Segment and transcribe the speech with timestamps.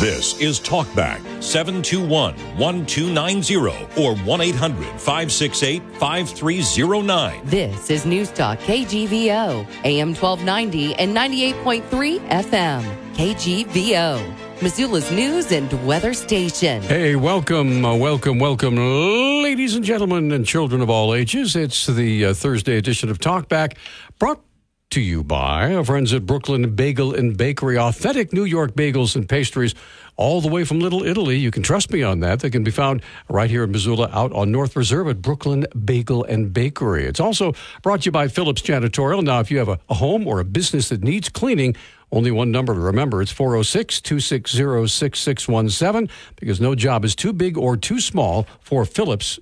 [0.00, 3.56] This is Talkback 721 1290
[3.98, 7.40] or 1 800 568 5309.
[7.46, 13.06] This is News Talk KGVO, AM 1290 and 98.3 FM.
[13.14, 16.82] KGVO, Missoula's news and weather station.
[16.82, 21.56] Hey, welcome, uh, welcome, welcome, ladies and gentlemen and children of all ages.
[21.56, 23.78] It's the uh, Thursday edition of Talkback,
[24.18, 24.42] brought
[24.90, 29.28] to you by our friends at Brooklyn Bagel and Bakery, authentic New York bagels and
[29.28, 29.74] pastries
[30.16, 31.36] all the way from Little Italy.
[31.36, 32.40] You can trust me on that.
[32.40, 36.24] They can be found right here in Missoula out on North Reserve at Brooklyn Bagel
[36.24, 37.04] and Bakery.
[37.04, 39.22] It's also brought to you by Phillips Janitorial.
[39.22, 41.76] Now, if you have a, a home or a business that needs cleaning,
[42.12, 43.20] only one number to remember.
[43.20, 49.40] It's 406 260 6617 because no job is too big or too small for Phillips,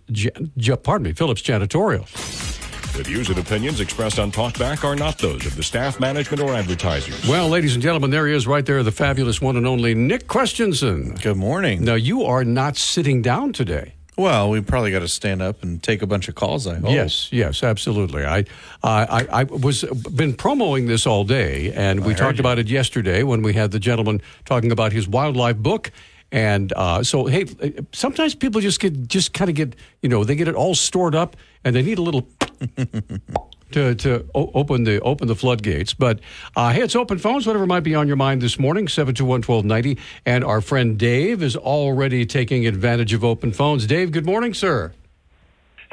[0.83, 2.64] pardon me, Phillips Janitorial.
[2.95, 6.55] The views and opinions expressed on Talkback are not those of the staff, management, or
[6.55, 7.27] advertisers.
[7.27, 10.29] Well, ladies and gentlemen, there he is right there, the fabulous one and only Nick
[10.29, 11.17] Questionson.
[11.17, 11.83] Good morning.
[11.83, 13.95] Now, you are not sitting down today.
[14.17, 16.69] Well, we probably got to stand up and take a bunch of calls.
[16.69, 16.93] I hope.
[16.93, 18.25] Yes, yes, absolutely.
[18.25, 18.45] I,
[18.85, 19.83] I, I was
[20.15, 23.55] been promoting this all day, and we I talked heard about it yesterday when we
[23.55, 25.91] had the gentleman talking about his wildlife book.
[26.31, 27.47] And uh, so, hey,
[27.93, 31.17] sometimes people just get just kind of get you know they get it all stored
[31.17, 32.29] up, and they need a little
[33.73, 35.95] to to open the open the floodgates.
[35.95, 36.21] But
[36.57, 37.47] uh, hey, it's open phones.
[37.47, 39.99] Whatever might be on your mind this morning, seven two one twelve ninety.
[40.25, 43.87] And our friend Dave is already taking advantage of open phones.
[43.87, 44.93] Dave, good morning, sir.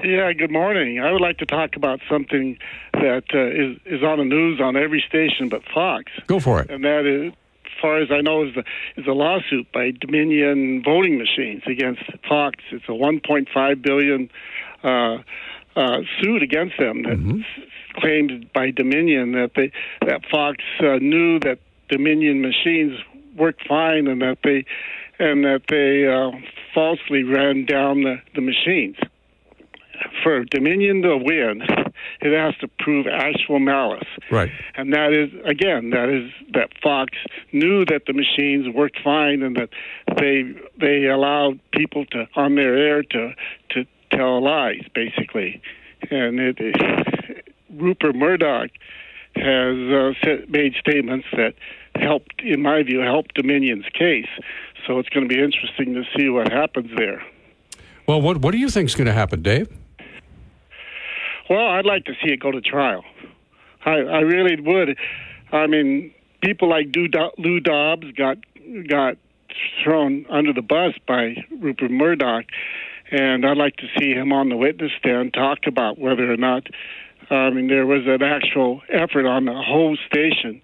[0.04, 1.00] Yeah, good morning.
[1.00, 2.58] I would like to talk about something
[2.94, 6.70] that uh, is is on the news on every station but Fox, Go for it.
[6.72, 7.34] and that is,
[7.66, 8.64] as far as I know, is the
[8.98, 12.58] is a lawsuit by Dominion voting machines against Fox.
[12.72, 14.30] It's a 1.5 billion
[14.84, 15.18] uh,
[15.76, 17.18] uh, suit against them that
[17.58, 17.64] s-
[17.96, 19.72] claimed by Dominion that they
[20.06, 23.00] that Fox uh, knew that Dominion machines
[23.38, 24.66] worked fine and that they
[25.20, 26.32] and that they uh,
[26.74, 28.98] falsely ran down the, the machines
[30.24, 31.62] for Dominion to win,
[32.22, 34.08] it has to prove actual malice.
[34.32, 34.50] Right.
[34.76, 37.14] And that is, again, that is that Fox
[37.52, 39.70] knew that the machines worked fine and that
[40.18, 43.34] they they allowed people to on their air to
[43.70, 45.62] to tell lies, basically.
[46.10, 48.70] And it, it Rupert Murdoch
[49.36, 51.54] has uh, said, made statements that
[51.96, 54.28] helped, in my view, helped Dominion's case.
[54.86, 57.24] So it's going to be interesting to see what happens there.
[58.08, 59.70] Well, what what do you think is going to happen, Dave?
[61.50, 63.04] Well, I'd like to see it go to trial.
[63.86, 64.98] I, I really would.
[65.52, 68.38] I mean, people like Do- Lou Dobbs got
[68.88, 69.18] got
[69.84, 72.46] thrown under the bus by Rupert Murdoch,
[73.12, 76.68] and I'd like to see him on the witness stand talk about whether or not.
[77.30, 80.62] I mean, there was an actual effort on the whole station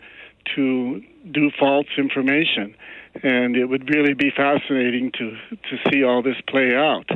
[0.55, 2.73] to do false information,
[3.23, 5.37] and it would really be fascinating to
[5.69, 7.09] to see all this play out.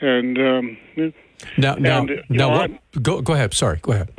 [0.00, 0.78] And um,
[1.56, 2.70] Now, now, And, now, know, what?
[3.02, 3.54] Go go ahead.
[3.54, 4.10] Sorry, go ahead.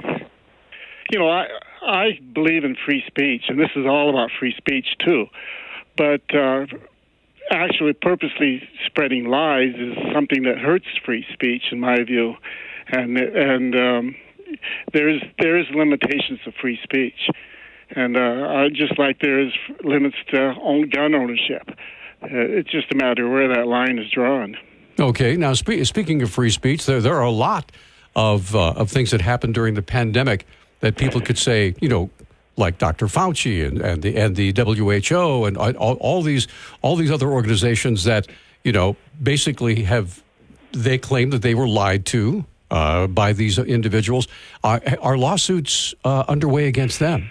[1.11, 1.47] you know, I
[1.81, 5.25] I believe in free speech, and this is all about free speech too.
[5.95, 6.65] But uh,
[7.51, 12.35] actually, purposely spreading lies is something that hurts free speech, in my view.
[12.89, 14.15] And and um,
[14.93, 17.29] there's there is limitations to free speech,
[17.91, 19.51] and uh, just like there is
[19.83, 21.69] limits to own gun ownership.
[22.23, 24.55] Uh, it's just a matter of where that line is drawn.
[24.99, 25.35] Okay.
[25.35, 27.71] Now, spe- speaking of free speech, there there are a lot
[28.15, 30.45] of uh, of things that happened during the pandemic
[30.79, 32.09] that people could say, you know,
[32.57, 33.05] like Dr.
[33.05, 36.47] Fauci and, and the and the WHO and all, all these
[36.81, 38.27] all these other organizations that
[38.63, 40.23] you know basically have
[40.71, 44.27] they claim that they were lied to uh, by these individuals.
[44.63, 47.29] Are, are lawsuits uh, underway against them?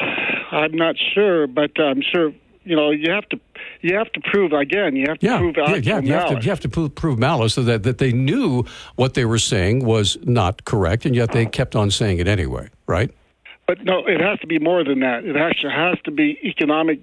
[0.00, 2.32] I'm not sure, but I'm sure
[2.64, 3.40] you know you have to
[3.80, 4.96] you have to prove again.
[4.96, 6.00] You have to Yeah, prove yeah, yeah.
[6.00, 8.64] You have to you have to prove, prove malice so that that they knew
[8.96, 12.68] what they were saying was not correct, and yet they kept on saying it anyway.
[12.86, 13.10] Right?
[13.70, 15.24] But no, it has to be more than that.
[15.24, 16.98] It actually has to be economic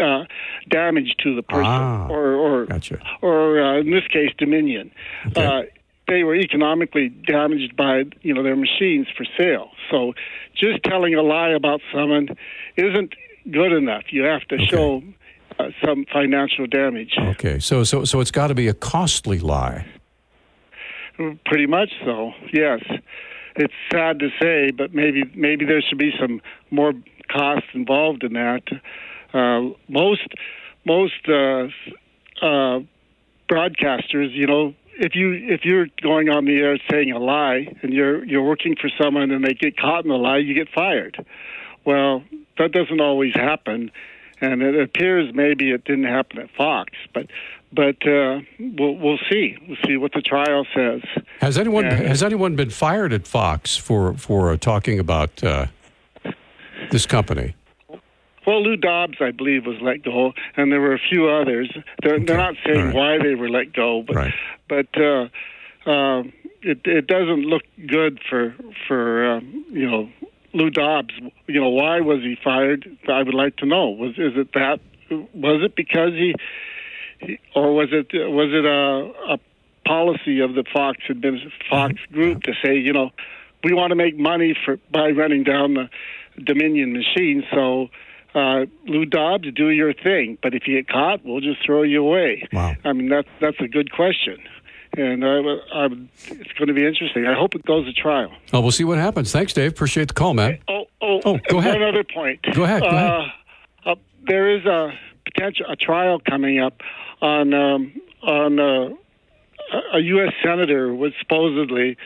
[0.00, 0.22] uh,
[0.70, 3.00] damage to the person, Ah, or or gotcha.
[3.22, 4.92] or uh, in this case, Dominion.
[5.26, 5.44] Okay.
[5.44, 5.62] Uh,
[6.06, 9.70] they were economically damaged by you know their machines for sale.
[9.90, 10.12] So
[10.54, 12.28] just telling a lie about someone
[12.76, 13.14] isn't
[13.50, 14.04] good enough.
[14.12, 15.02] You have to show
[15.58, 17.14] uh, some financial damage.
[17.18, 17.58] Okay.
[17.58, 19.86] So so so it's got to be a costly lie.
[21.46, 22.32] Pretty much so.
[22.52, 22.80] Yes,
[23.56, 26.40] it's sad to say, but maybe maybe there should be some
[26.70, 26.92] more
[27.28, 28.62] costs involved in that.
[29.32, 30.26] Uh, most
[30.84, 31.68] most uh,
[32.44, 32.80] uh,
[33.48, 37.92] broadcasters, you know, if you if you're going on the air saying a lie and
[37.92, 41.24] you're you're working for someone and they get caught in the lie, you get fired.
[41.84, 42.24] Well,
[42.58, 43.90] that doesn't always happen,
[44.40, 47.26] and it appears maybe it didn't happen at Fox, but
[47.72, 49.56] but uh, we'll we'll see.
[49.66, 51.02] We'll see what the trial says.
[51.40, 51.94] Has anyone Yeah.
[51.96, 55.66] has anyone been fired at Fox for for uh, talking about uh,
[56.90, 57.54] this company?
[58.46, 61.72] Well, Lou Dobbs, I believe, was let go, and there were a few others.
[62.02, 62.94] They're, they're not saying right.
[62.94, 64.34] why they were let go, but Right.
[64.68, 65.28] but uh,
[65.86, 66.22] uh,
[66.62, 68.54] it it doesn't look good for
[68.88, 70.08] for um, you know
[70.54, 71.14] Lou Dobbs.
[71.46, 72.84] You know why was he fired?
[73.08, 73.90] I would like to know.
[73.90, 74.80] Was is it that?
[75.34, 76.34] Was it because he
[77.54, 79.38] or was it was it a, a
[79.86, 80.98] policy of the Fox
[81.70, 83.10] Fox group to say you know
[83.64, 85.88] we want to make money for by running down the
[86.42, 87.88] Dominion machine, so.
[88.34, 92.02] Uh, Lou Dobbs, do your thing, but if you get caught, we'll just throw you
[92.02, 92.48] away.
[92.50, 92.74] Wow.
[92.82, 94.38] I mean, that's that's a good question,
[94.96, 95.36] and I,
[95.74, 95.84] I,
[96.30, 97.26] it's going to be interesting.
[97.26, 98.32] I hope it goes to trial.
[98.54, 99.30] Oh, we'll see what happens.
[99.32, 99.72] Thanks, Dave.
[99.72, 100.60] Appreciate the call, man.
[100.66, 101.78] Oh, oh, Oh, go ahead.
[101.78, 102.40] One other point.
[102.54, 103.10] Go ahead, go ahead.
[103.10, 103.94] Uh, uh,
[104.26, 106.80] there is a potential a trial coming up
[107.22, 108.90] on um, on uh,
[109.94, 110.34] a- U.S.
[110.44, 111.96] senator was supposedly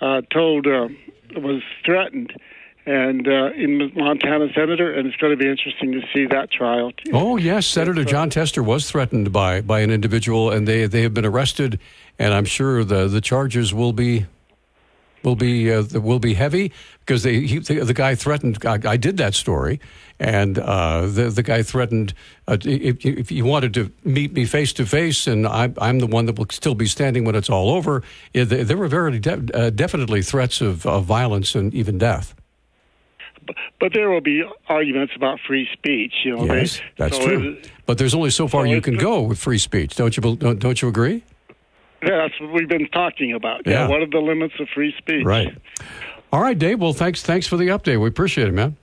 [0.00, 0.88] uh, told uh,
[1.36, 2.32] was threatened.
[2.84, 6.90] And uh, in Montana senator, and it's going to be interesting to see that trial.
[7.12, 11.14] Oh yes, Senator Jon Tester was threatened by by an individual, and they they have
[11.14, 11.78] been arrested,
[12.18, 14.26] and I'm sure the the charges will be
[15.24, 18.64] will be uh, will be heavy because they he, the, the guy threatened.
[18.64, 19.80] I, I did that story,
[20.18, 22.14] and uh, the the guy threatened
[22.48, 26.06] uh, if, if you wanted to meet me face to face, and I'm I'm the
[26.06, 28.02] one that will still be standing when it's all over.
[28.34, 32.34] Yeah, there, were very de- uh, definitely threats of, of violence and even death.
[33.80, 36.12] But there will be arguments about free speech.
[36.24, 37.52] You know, Yes, they- that's so true.
[37.54, 39.96] it- But there's only so far so you can go with free speech.
[39.96, 40.36] Don't you?
[40.36, 41.24] Don't, don't you agree?
[42.02, 43.66] Yeah, that's what we've been talking about.
[43.66, 43.72] Yeah.
[43.84, 43.88] Yeah.
[43.88, 45.24] What are the limits of free speech?
[45.24, 45.56] Right.
[46.32, 46.80] All right, Dave.
[46.80, 47.22] Well, thanks.
[47.22, 48.00] Thanks for the update.
[48.00, 48.76] We appreciate it, man.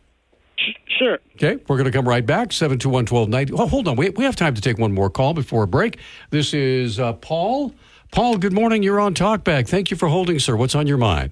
[0.98, 1.18] Sure.
[1.36, 2.52] Okay, we're going to come right back.
[2.52, 3.54] 721 1290.
[3.54, 3.96] Oh, hold on.
[3.96, 5.98] We, we have time to take one more call before a break.
[6.30, 7.74] This is uh, Paul.
[8.12, 8.84] Paul, good morning.
[8.84, 9.68] You're on Talkback.
[9.68, 10.56] Thank you for holding, sir.
[10.58, 11.32] What's on your mind?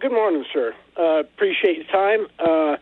[0.00, 0.74] Good morning, sir.
[0.98, 2.26] Uh, appreciate your time.
[2.38, 2.76] Uh,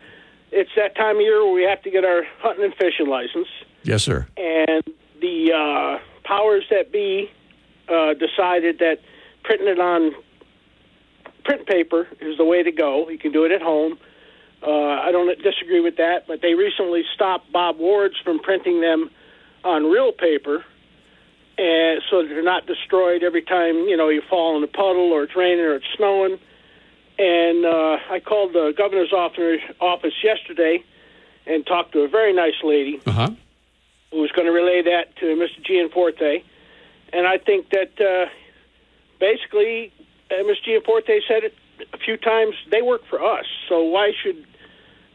[0.52, 3.48] it's that time of year where we have to get our hunting and fishing license,
[3.82, 4.26] Yes, sir.
[4.36, 4.82] and
[5.20, 7.28] the uh, powers that be
[7.90, 8.98] uh, decided that
[9.44, 10.12] printing it on
[11.44, 13.08] print paper is the way to go.
[13.08, 13.98] You can do it at home.
[14.62, 19.08] Uh, I don't disagree with that, but they recently stopped Bob Ward's from printing them
[19.64, 20.64] on real paper,
[21.56, 25.22] and so they're not destroyed every time you know you fall in a puddle or
[25.24, 26.38] it's raining or it's snowing.
[27.20, 30.84] And uh, I called the governor's office office yesterday
[31.46, 33.30] and talked to a very nice lady Uh huh.
[34.12, 35.64] who was going to relay that to Mr.
[35.64, 36.44] Gianforte.
[37.12, 38.28] And I think that uh,
[39.20, 39.92] basically,
[40.30, 40.64] uh, Mr.
[40.64, 41.54] Gianforte said it
[41.92, 42.54] a few times.
[42.70, 44.44] They work for us, so why should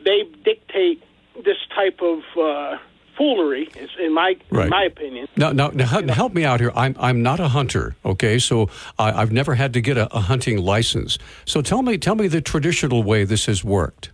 [0.03, 1.03] they dictate
[1.45, 2.77] this type of uh,
[3.17, 3.69] foolery?
[3.75, 4.65] Is in my Right.
[4.65, 5.27] in my opinion.
[5.35, 6.71] Now, now, now help- help me out here.
[6.75, 7.95] I'm I'm not a hunter.
[8.05, 11.17] Okay, so I, I've never had to get a, a hunting license.
[11.45, 14.11] So tell me, tell me the traditional way this has worked.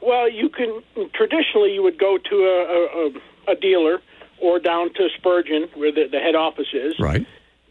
[0.00, 0.82] Well, you can
[1.12, 4.00] traditionally you would go to a, a, a dealer
[4.40, 6.98] or down to Spurgin, where the, the head office is.
[6.98, 7.26] Right.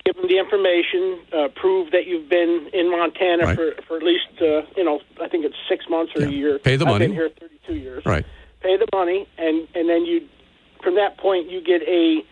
[0.05, 3.55] give them the information, uh, prove that you've been in Montana Right.
[3.57, 6.27] for, for at least, uh, you know, I think it's six months or Yeah.
[6.27, 6.59] a year.
[6.59, 7.07] Pay the I've money.
[7.07, 8.05] been here 32 years.
[8.05, 8.25] Right.
[8.61, 10.27] Pay the money, and, and then you,
[10.81, 12.23] from that point, you get a,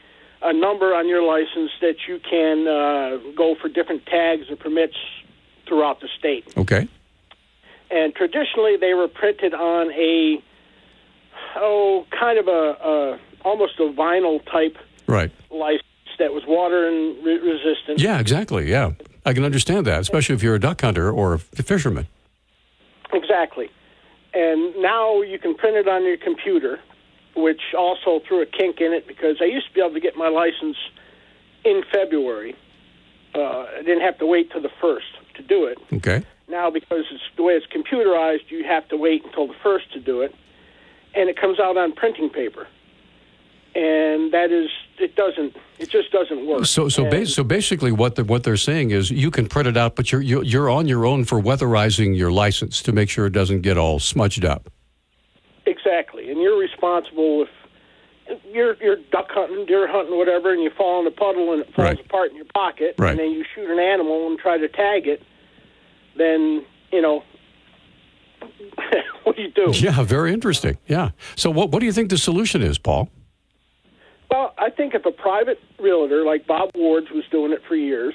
[0.41, 4.95] a number on your license that you can uh, go for different tags or permits
[5.67, 6.45] throughout the state.
[6.57, 6.87] Okay.
[7.91, 10.41] And traditionally, they were printed on a,
[11.57, 15.31] oh, kind of a, a almost a vinyl type Right.
[15.51, 15.83] license
[16.19, 17.99] that was water and re- resistant.
[18.01, 18.19] Yeah.
[18.19, 18.69] Exactly.
[18.69, 18.91] Yeah.
[19.25, 22.07] I can understand that, especially if you're a duck hunter or a fisherman.
[23.13, 23.69] Exactly.
[24.33, 26.79] And now you can print it on your computer,
[27.35, 30.15] which also threw a kink in it because I used to be able to get
[30.17, 30.77] my license
[31.63, 32.55] in February.
[33.33, 35.77] Uh, I didn't have to wait till the first to do it.
[35.93, 36.23] Okay.
[36.47, 39.99] Now, because it's the way it's computerized, you have to wait until the first to
[39.99, 40.33] do it,
[41.15, 42.67] and it comes out on printing paper.
[43.75, 46.65] And that is, it doesn't, it just doesn't work.
[46.65, 49.75] So so ba- so basically, what the, what they're saying is you can print it
[49.75, 53.25] out, but you're, you're you're on your own for weatherizing your license to make sure
[53.25, 54.69] it doesn't get all smudged up.
[55.65, 57.43] Exactly, and you're responsible
[58.29, 61.61] if you're you're duck hunting, deer hunting, whatever, and you fall in a puddle and
[61.61, 61.99] it falls Right.
[61.99, 63.09] apart in your pocket, Right.
[63.11, 65.21] and then you shoot an animal and try to tag it.
[66.17, 66.63] Then
[66.93, 67.23] you know
[69.23, 69.71] what do you do?
[69.73, 70.77] Yeah, very interesting.
[70.87, 71.09] Yeah.
[71.35, 73.09] So what what do you think the solution is, Paul?
[74.31, 78.13] Well, I think if a private realtor like Bob Ward's was doing it for years,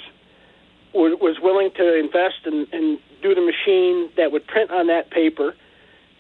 [0.92, 5.54] was willing to invest and, and do the machine that would print on that paper,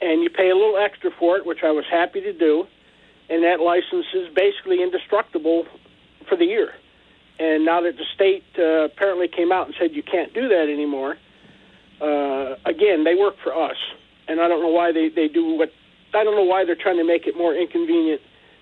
[0.00, 2.66] and you pay a little extra for it, which I was happy to do,
[3.28, 5.66] and that license is basically indestructible
[6.28, 6.72] for the year.
[7.38, 10.68] And now that the state uh, apparently came out and said you can't do that
[10.70, 11.16] anymore,
[12.00, 13.76] uh, again, they work for us,
[14.28, 15.72] and I don't know why they, they do what.
[16.12, 18.20] I don't know why they're trying to make it more inconvenient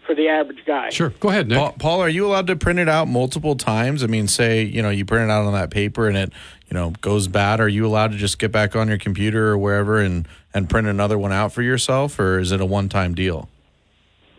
[0.08, 0.88] for the average guy.
[0.88, 1.10] Sure.
[1.20, 1.58] Go ahead, Nick.
[1.58, 4.02] Paul, Paul, are you allowed to print it out multiple times?
[4.02, 6.32] I mean, say you know you print it out on that paper and it
[6.66, 7.60] you know goes bad.
[7.60, 10.88] Are you allowed to just get back on your computer or wherever and and print
[10.88, 13.50] another one out for yourself, or is it a one time deal?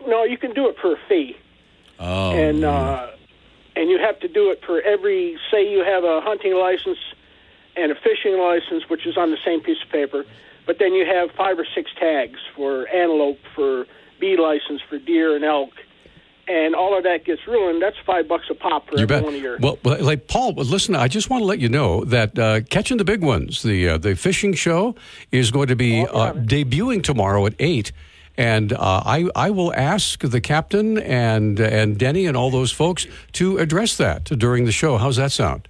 [0.06, 1.36] No, you can do it for a fee.
[2.00, 3.06] Oh, and uh,
[3.76, 5.38] and you have to do it for every.
[5.52, 6.98] Say you have a hunting license
[7.76, 10.24] and a fishing license, which is on the same piece of paper,
[10.66, 13.86] but then you have five or six tags for antelope, for
[14.20, 15.70] bee license, for deer and elk,
[16.48, 17.80] and all of that gets ruined.
[17.82, 19.24] That's five bucks a pop for You every bet.
[19.24, 19.58] one of your.
[19.58, 20.94] Well, like Paul, listen.
[20.94, 23.98] I just want to let you know that uh, catching the big ones, the uh,
[23.98, 24.94] the fishing show,
[25.32, 27.92] is going to be uh, debuting tomorrow at eight,
[28.36, 33.06] and uh, I I will ask the captain and and Denny and all those folks
[33.34, 34.98] to address that during the show.
[34.98, 35.68] How's that sound?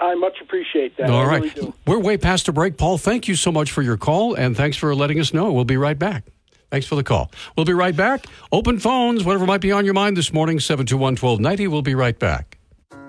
[0.00, 1.10] I much appreciate that.
[1.10, 1.74] All I right, really do.
[1.86, 2.76] we're way past the break.
[2.76, 5.52] Paul, thank you so much for your call, and thanks for letting us know.
[5.52, 6.24] We'll be right back.
[6.72, 7.30] Thanks for the call.
[7.54, 8.24] We'll be right back.
[8.50, 11.68] Open phones, whatever might be on your mind this morning, 721 1290.
[11.68, 12.56] We'll be right back.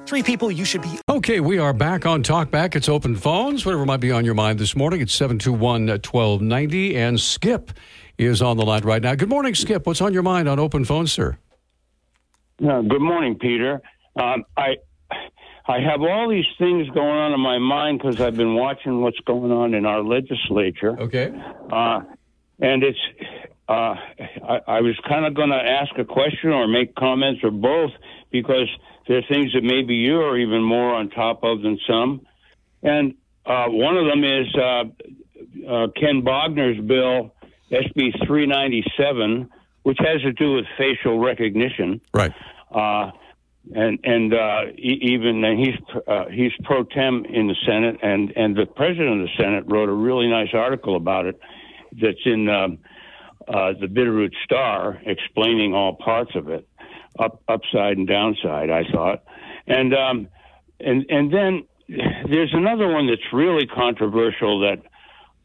[0.06, 1.00] Three people you should be.
[1.08, 2.76] Okay, we are back on Talkback.
[2.76, 5.00] It's open phones, whatever might be on your mind this morning.
[5.00, 6.98] It's 721 1290.
[6.98, 7.72] And Skip
[8.18, 9.16] is on the line right now.
[9.16, 9.88] Good morning, Skip.
[9.88, 11.38] What's on your mind on open phones, sir?
[12.62, 13.82] Uh, good morning, Peter.
[14.18, 14.76] Um, I
[15.70, 19.20] I have all these things going on in my mind because I've been watching what's
[19.22, 21.32] going on in our legislature, Okay.
[21.72, 22.02] uh,
[22.60, 23.00] and it's.
[23.68, 23.96] Uh,
[24.48, 27.92] I, I was kind of going to ask a question or make comments or both
[28.32, 28.68] because
[29.08, 32.26] there are things that maybe you are even more on top of than some,
[32.82, 33.16] and
[33.46, 34.84] uh, one of them is uh,
[35.70, 37.34] uh, Ken Bogner's bill,
[37.72, 39.50] SB 397,
[39.84, 42.32] which has to do with facial recognition Right.
[42.72, 43.12] uh,
[43.74, 45.76] and and uh, even and he's
[46.08, 49.88] uh, he's pro tem in the Senate, and and the president of the Senate wrote
[49.88, 51.40] a really nice article about it
[52.02, 52.80] that's in um,
[53.48, 56.68] uh, the Bitterroot Star, explaining all parts of it,
[57.20, 58.70] up upside and downside.
[58.70, 59.24] I thought,
[59.68, 60.28] and um,
[60.80, 64.82] and and then there's another one that's really controversial that.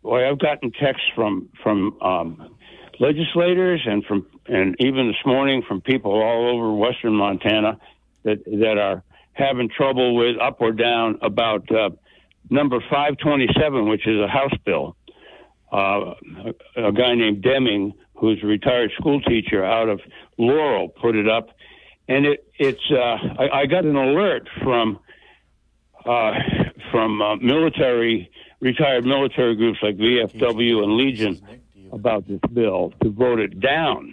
[0.03, 2.57] Boy, I've gotten texts from from um,
[3.01, 7.79] legislators and from and even this morning from people all over western Montana
[8.23, 9.03] that that are
[9.33, 11.91] having trouble with up or down about uh,
[12.51, 14.97] number 527, which is a House bill.
[15.73, 16.15] Uh,
[16.77, 20.01] a, a guy named Deming, who's a retired school teacher out of
[20.39, 21.51] Laurel, put it up,
[22.09, 24.99] and it it's uh, I, I got an alert from
[26.05, 26.33] uh,
[26.91, 31.41] from uh, military retired military groups like VFW and Legion
[31.93, 34.13] about this bill to vote it down,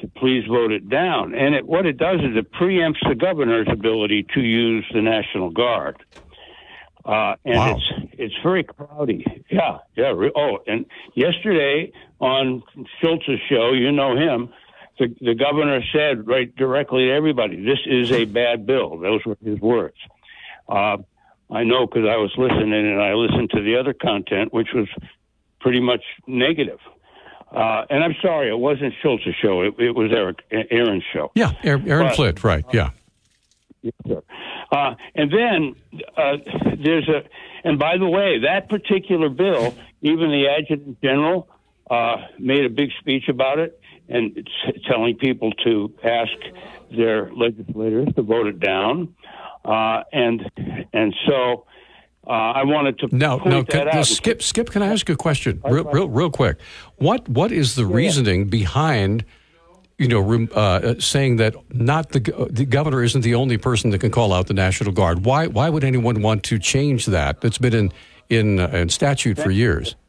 [0.00, 1.34] to please vote it down.
[1.34, 5.50] And it, what it does is it preempts the governor's ability to use the National
[5.50, 5.96] Guard.
[7.08, 7.76] Uh, and Wow.
[7.76, 9.24] it's it's very cloudy.
[9.50, 10.12] Yeah, yeah.
[10.36, 10.84] Oh, and
[11.14, 12.62] yesterday on
[13.00, 14.50] Schultz's show, you know him.
[14.98, 19.38] The, the governor said right directly to everybody, "This is a bad bill." Those were
[19.42, 19.96] his words.
[20.68, 20.98] Uh,
[21.50, 24.86] I know because I was listening and I listened to the other content, which was
[25.60, 26.78] pretty much negative.
[27.50, 31.32] Uh, and I'm sorry, it wasn't Schultz's show; it, it was Eric Aaron's show.
[31.34, 32.66] Yeah, Aaron But- Flint, right.
[32.70, 32.90] Yeah.
[33.80, 34.22] Yes, sir.
[34.70, 35.74] Uh, and then
[36.16, 36.36] uh,
[36.78, 37.22] there's a,
[37.64, 41.48] and by the way, that particular bill, even the adjutant general
[41.90, 46.32] uh, made a big speech about it and it's telling people to ask
[46.96, 49.14] their legislators to vote it down.
[49.64, 50.50] Uh, and
[50.92, 51.66] and so
[52.26, 55.18] uh, I wanted to no, that can, now, Skip, Skip, can I ask you a
[55.18, 56.58] question, real, real, real quick?
[56.96, 59.24] What, what is the reasoning behind,
[59.98, 64.10] you know, uh, saying that not the the governor isn't the only person that can
[64.10, 65.24] call out the National Guard?
[65.24, 67.44] Why, why would anyone want to change that?
[67.44, 67.92] It's been in
[68.28, 69.96] in, uh, in statute for years.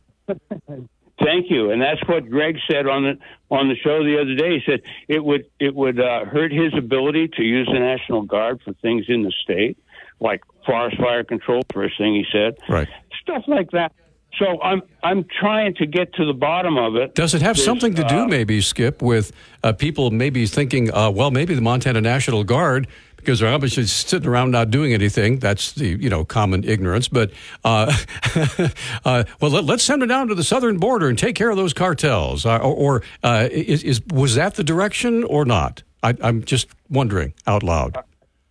[1.21, 3.17] Thank you, and that's what Greg said on the
[3.51, 4.59] on the show the other day.
[4.59, 8.61] He said it would it would uh, hurt his ability to use the National Guard
[8.63, 9.77] for things in the state,
[10.21, 11.61] like forest fire control.
[11.73, 12.87] First thing he said, Right.
[13.21, 13.91] stuff like that.
[14.39, 17.13] So I'm I'm trying to get to the bottom of it.
[17.13, 20.91] Does it have There's, something to do, uh, maybe, Skip, with uh, people maybe thinking,
[20.93, 25.39] uh, well, maybe the Montana National Guard, because they're obviously sitting around not doing anything.
[25.39, 27.07] That's the you know common ignorance.
[27.09, 27.31] But
[27.65, 27.93] uh,
[29.05, 31.57] uh, well, let, us send them down to the southern border and take care of
[31.57, 32.45] those cartels.
[32.45, 35.83] Uh, or or uh, is, is was that the direction or not?
[36.01, 37.97] I, I'm just wondering out loud.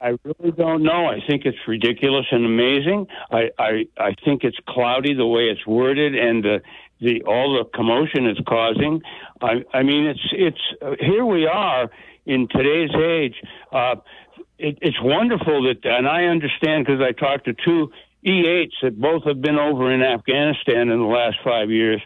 [0.01, 1.07] I really don't know.
[1.07, 3.07] I think it's ridiculous and amazing.
[3.31, 6.61] I, I, I think it's cloudy the way it's worded, and the
[7.01, 9.03] the all the commotion it's causing.
[9.41, 11.91] I, I mean, it's it's uh, here we are
[12.27, 13.35] in today's age.
[13.73, 13.97] Uh,
[14.59, 17.91] it, it's wonderful that, and I understand because I talked to two
[18.27, 22.01] E8s that both have been over in Afghanistan in the last five years.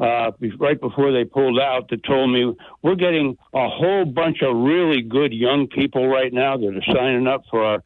[0.00, 4.56] Uh, right before they pulled out, that told me we're getting a whole bunch of
[4.56, 7.82] really good young people right now that are signing up for our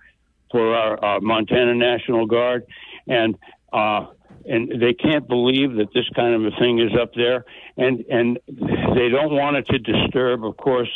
[0.50, 2.66] for our uh, Montana National Guard,
[3.08, 3.38] and
[3.72, 4.06] uh,
[4.44, 8.38] and they can't believe that this kind of a thing is up there, and and
[8.46, 10.90] they don't want it to disturb, of course,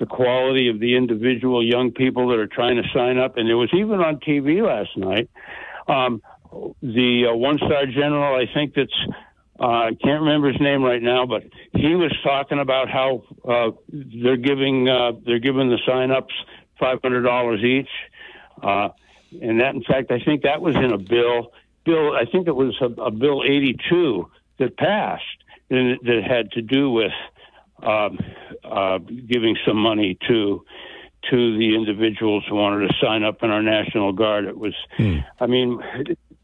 [0.00, 3.36] the quality of the individual young people that are trying to sign up.
[3.36, 5.28] And it was even on TV last night.
[5.86, 6.22] Um,
[6.82, 8.92] the uh, one star general, I think that's
[9.60, 13.70] uh, I can't remember his name right now, but he was talking about how uh,
[13.88, 16.34] they're giving uh, they're giving the sign ups
[16.78, 17.90] five hundred dollars each,
[18.62, 18.88] uh,
[19.40, 21.52] and that in fact I think that was in a bill
[21.84, 25.22] bill I think it was a, a bill eighty two that passed
[25.70, 27.12] and that had to do with
[27.82, 28.18] um,
[28.64, 30.64] uh, giving some money to
[31.30, 34.44] to the individuals who wanted to sign up in our National Guard.
[34.44, 35.18] It was, hmm.
[35.38, 35.80] I mean,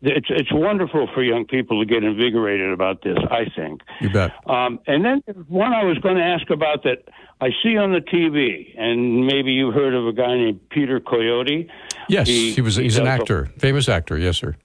[0.01, 3.19] it's it's wonderful for young people to get invigorated about this.
[3.31, 3.81] I think.
[4.01, 4.33] You bet.
[4.49, 7.09] Um, and then one I was going to ask about that
[7.41, 11.69] I see on the TV, and maybe you've heard of a guy named Peter Coyote.
[12.09, 12.77] Yes, he, he was.
[12.77, 14.17] He's he an actor, a, famous actor.
[14.17, 14.57] Yes, sir.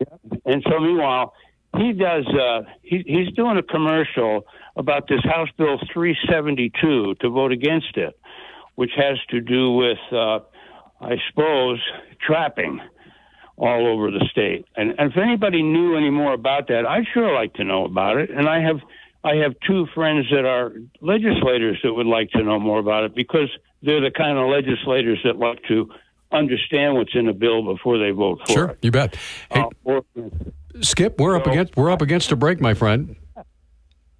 [0.00, 0.36] Yeah.
[0.44, 1.32] And so, meanwhile,
[1.78, 2.26] he does.
[2.26, 8.18] Uh, he, he's doing a commercial about this House Bill 372 to vote against it,
[8.74, 10.40] which has to do with, uh,
[11.00, 11.80] I suppose,
[12.20, 12.80] trapping
[13.56, 14.66] all over the state.
[14.76, 18.18] And, and if anybody knew any more about that, I'd sure like to know about
[18.18, 18.30] it.
[18.30, 18.80] And I have
[19.24, 23.14] I have two friends that are legislators that would like to know more about it
[23.14, 23.48] because
[23.82, 25.90] they're the kind of legislators that like to
[26.30, 28.68] understand what's in a bill before they vote for sure, it.
[28.68, 29.16] Sure, you bet.
[29.50, 30.00] Hey, uh,
[30.80, 33.16] Skip, we're so, up against we're up against a break, my friend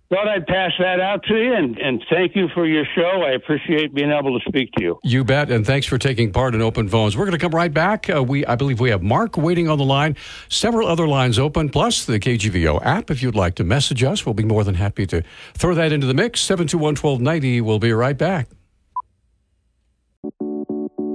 [0.08, 3.22] thought I'd pass that out to you and, and thank you for your show.
[3.22, 4.98] I appreciate being able to speak to you.
[5.02, 7.16] You bet, and thanks for taking part in Open Phones.
[7.16, 8.08] We're going to come right back.
[8.08, 10.16] Uh, we, I believe we have Mark waiting on the line,
[10.48, 13.10] several other lines open, plus the KGVO app.
[13.10, 15.22] If you'd like to message us, we'll be more than happy to
[15.54, 16.40] throw that into the mix.
[16.40, 17.60] 721 1290.
[17.60, 18.48] We'll be right back.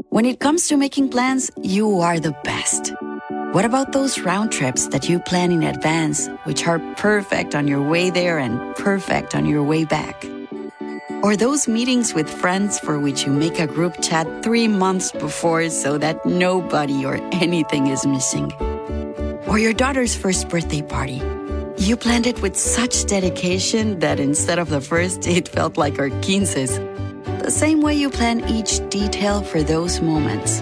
[0.09, 2.93] When it comes to making plans, you are the best.
[3.51, 7.83] What about those round trips that you plan in advance, which are perfect on your
[7.83, 10.25] way there and perfect on your way back?
[11.21, 15.69] Or those meetings with friends for which you make a group chat three months before
[15.69, 18.53] so that nobody or anything is missing?
[19.49, 21.21] Or your daughter's first birthday party?
[21.77, 26.09] You planned it with such dedication that instead of the first, it felt like our
[26.21, 26.79] quinces.
[27.43, 30.61] The same way you plan each detail for those moments.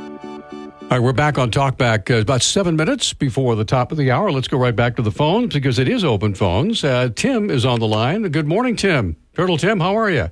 [0.91, 4.11] All right, we're back on Talkback uh, about seven minutes before the top of the
[4.11, 4.29] hour.
[4.29, 6.83] Let's go right back to the phones because it is open phones.
[6.83, 8.23] Uh, Tim is on the line.
[8.23, 9.15] Good morning, Tim.
[9.33, 10.29] Colonel Tim, how are you?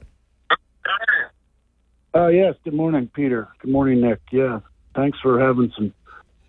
[2.14, 3.48] Uh, yes, good morning, Peter.
[3.62, 4.20] Good morning, Nick.
[4.34, 4.60] Yeah,
[4.98, 5.94] thanks for having some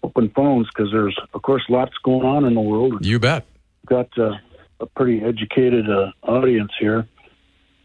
[0.03, 3.07] open phones because there's, of course, lots going on in the world.
[3.07, 3.47] You bet.
[3.87, 4.33] Got uh,
[4.81, 7.07] a pretty educated uh, audience here.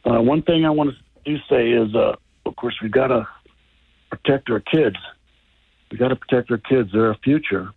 [0.03, 0.95] Uh, one thing I want to
[1.31, 2.15] do say is, uh,
[2.47, 3.27] of course, we've got to
[4.09, 4.97] protect our kids
[5.95, 7.71] we got to protect our kids; they're our future.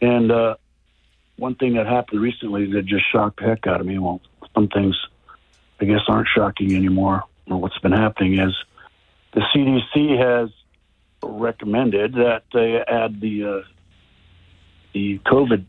[0.00, 0.54] And uh,
[1.36, 3.98] one thing that happened recently that just shocked the heck out of me.
[3.98, 4.22] Well,
[4.54, 4.96] some things
[5.78, 7.24] I guess aren't shocking anymore.
[7.50, 8.54] Or what's been happening is
[9.34, 10.48] the CDC has
[11.22, 13.60] recommended that they add the uh,
[14.94, 15.66] the COVID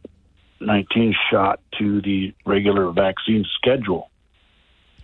[0.61, 4.09] nineteen shot to the regular vaccine schedule.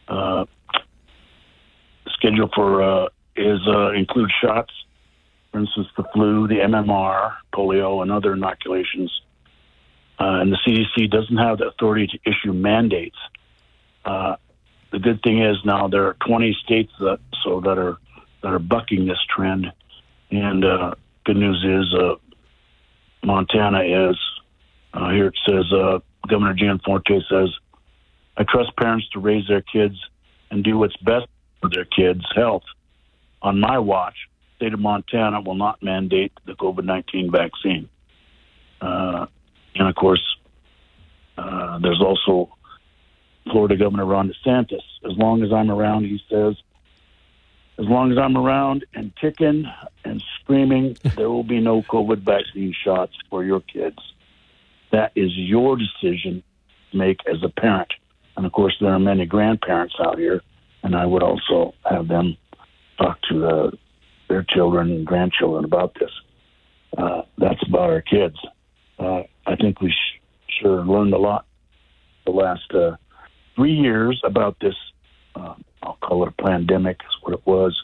[0.07, 0.45] Uh,
[2.07, 4.71] schedule for uh, is uh, include shots
[5.51, 9.11] for instance, the flu, the MMR, polio, and other inoculations.
[10.19, 13.17] Uh, and the CDC doesn't have the authority to issue mandates.
[14.05, 14.35] Uh,
[14.91, 17.97] the good thing is now there are 20 states that so that are
[18.41, 19.71] that are bucking this trend,
[20.31, 22.15] and uh, good news is uh,
[23.23, 24.17] Montana is.
[24.93, 27.49] Uh, here it says uh, Governor Gianforte says,
[28.37, 29.95] "I trust parents to raise their kids
[30.51, 31.27] and do what's best
[31.61, 32.63] for their kids' health.
[33.41, 34.15] On my watch,
[34.59, 37.87] state of Montana will not mandate the COVID 19 vaccine.
[38.81, 39.25] Uh,
[39.75, 40.21] and of course,
[41.37, 42.53] uh, there's also
[43.49, 44.83] Florida Governor Ron DeSantis.
[45.05, 46.55] As long as I'm around, he says,
[47.77, 49.65] as long as I'm around and kicking
[50.03, 53.99] and screaming, there will be no COVID vaccine shots for your kids.
[54.91, 56.43] That is your decision
[56.91, 57.93] to make as a parent.
[58.35, 60.41] And of course, there are many grandparents out here,
[60.83, 62.35] and I would also have them
[62.97, 63.71] talk to uh,
[64.29, 66.11] their children and grandchildren about this.
[66.97, 68.37] Uh, that's about our kids.
[68.97, 70.21] Uh, I think we sh-
[70.61, 71.45] sure learned a lot
[72.25, 72.95] the last uh,
[73.55, 74.75] three years about this.
[75.35, 77.79] Uh, I'll call it a pandemic, is what it was,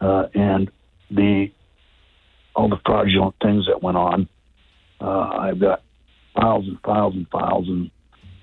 [0.00, 0.70] uh, and
[1.10, 1.50] the
[2.54, 4.28] all the fraudulent things that went on.
[5.00, 5.82] Uh, I've got
[6.34, 7.90] files and files and files, and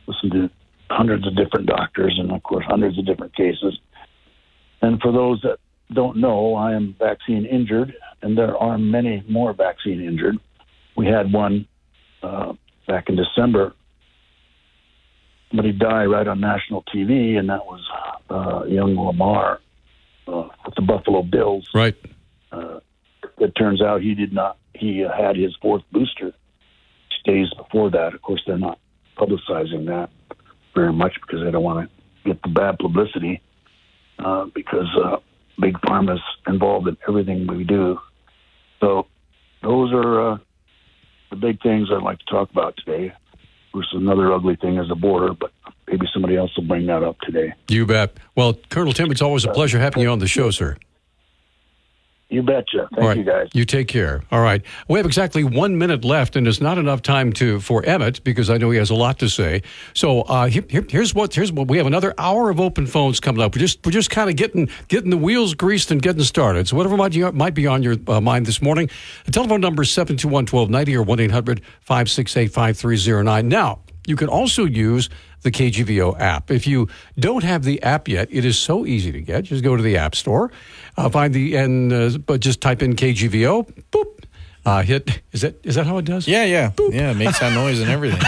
[0.07, 0.49] listened to
[0.89, 3.79] hundreds of different doctors, and of course hundreds of different cases.
[4.81, 5.57] And for those that
[5.93, 10.37] don't know, I am vaccine injured, and there are many more vaccine injured.
[10.97, 11.67] We had one
[12.23, 12.53] uh,
[12.87, 13.73] back in December.
[15.49, 17.81] Somebody died right on national TV, and that was
[18.29, 19.59] uh, young Lamar
[20.27, 21.69] uh, with the Buffalo Bills.
[21.73, 21.95] Right.
[22.51, 22.79] Uh,
[23.37, 24.57] it turns out he did not.
[24.73, 26.33] He uh, had his fourth booster
[27.25, 28.13] days before that.
[28.13, 28.79] Of course, they're not
[29.17, 30.09] publicizing that
[30.73, 33.41] very much because they don't want to get the bad publicity.
[34.17, 35.17] Uh, because uh,
[35.59, 37.99] big pharma's involved in everything we do.
[38.79, 39.07] So
[39.61, 40.37] those are uh,
[41.29, 43.13] the big things I'd like to talk about today.
[43.73, 45.51] Versus another ugly thing is the border, but
[45.87, 47.53] maybe somebody else will bring that up today.
[47.67, 48.13] You bet.
[48.35, 50.77] Well, Colonel Tim, it's always a pleasure having you on the show, sir.
[52.29, 52.89] You betcha.
[52.95, 53.17] Thank right.
[53.17, 53.49] you, guys.
[53.53, 54.23] You take care.
[54.31, 54.63] All right.
[54.87, 58.49] We have exactly one minute left, and it's not enough time to for Emmett because
[58.49, 59.61] I know he has a lot to say.
[59.93, 63.19] So uh, here, here- here's what here's what we have another hour of open phones
[63.19, 63.53] coming up.
[63.55, 66.67] We're just we're just kind of getting getting the wheels greased and getting started.
[66.67, 68.89] So whatever might, you, might be on your uh, mind this morning,
[69.25, 75.09] the telephone number is 721-1290 or one 800 568 5309 Now you can also use
[75.45, 76.51] the KGVO app.
[76.51, 79.45] If you don't have the app yet, it is so easy to get.
[79.45, 80.51] Just go to the App Store,
[80.97, 83.71] uh, find the and uh, but just type in KGVO.
[83.91, 84.23] Boop.
[84.65, 86.27] Uh, hit is that is that how it does?
[86.27, 87.11] Yeah, yeah, yeah.
[87.11, 88.19] It makes that noise and everything.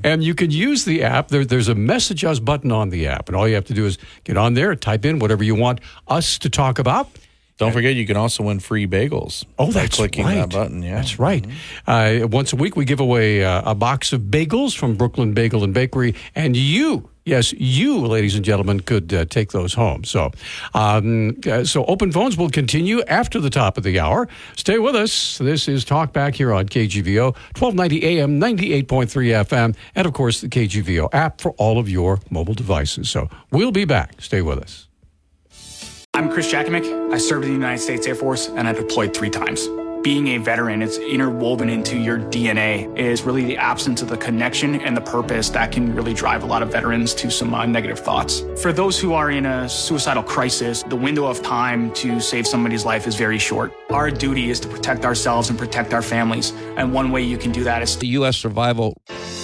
[0.04, 1.28] and you can use the app.
[1.28, 3.86] There, there's a message us button on the app, and all you have to do
[3.86, 7.08] is get on there, type in whatever you want us to talk about.
[7.56, 9.44] Don't forget, you can also win free bagels.
[9.58, 10.34] Oh, by that's clicking right.
[10.36, 10.82] that button.
[10.82, 11.46] Yeah, That's right.
[11.86, 15.62] Uh, once a week, we give away uh, a box of bagels from Brooklyn Bagel
[15.62, 17.10] and Bakery, and you.
[17.24, 20.04] Yes, you, ladies and gentlemen, could uh, take those home.
[20.04, 20.30] So,
[20.74, 24.28] um, uh, so open phones will continue after the top of the hour.
[24.56, 25.38] Stay with us.
[25.38, 28.86] This is Talk Back here on KGVO, 1290 AM, 98.3
[29.46, 33.08] FM, and of course the KGVO app for all of your mobile devices.
[33.08, 34.20] So we'll be back.
[34.20, 34.88] Stay with us.
[36.16, 37.12] I'm Chris Jakimick.
[37.12, 39.66] I served in the United States Air Force and I deployed three times.
[40.04, 44.76] Being a veteran, it's interwoven into your DNA, is really the absence of the connection
[44.76, 47.98] and the purpose that can really drive a lot of veterans to some uh, negative
[47.98, 48.44] thoughts.
[48.62, 52.84] For those who are in a suicidal crisis, the window of time to save somebody's
[52.84, 53.72] life is very short.
[53.90, 56.52] Our duty is to protect ourselves and protect our families.
[56.76, 58.36] And one way you can do that is the U.S.
[58.36, 58.96] survival.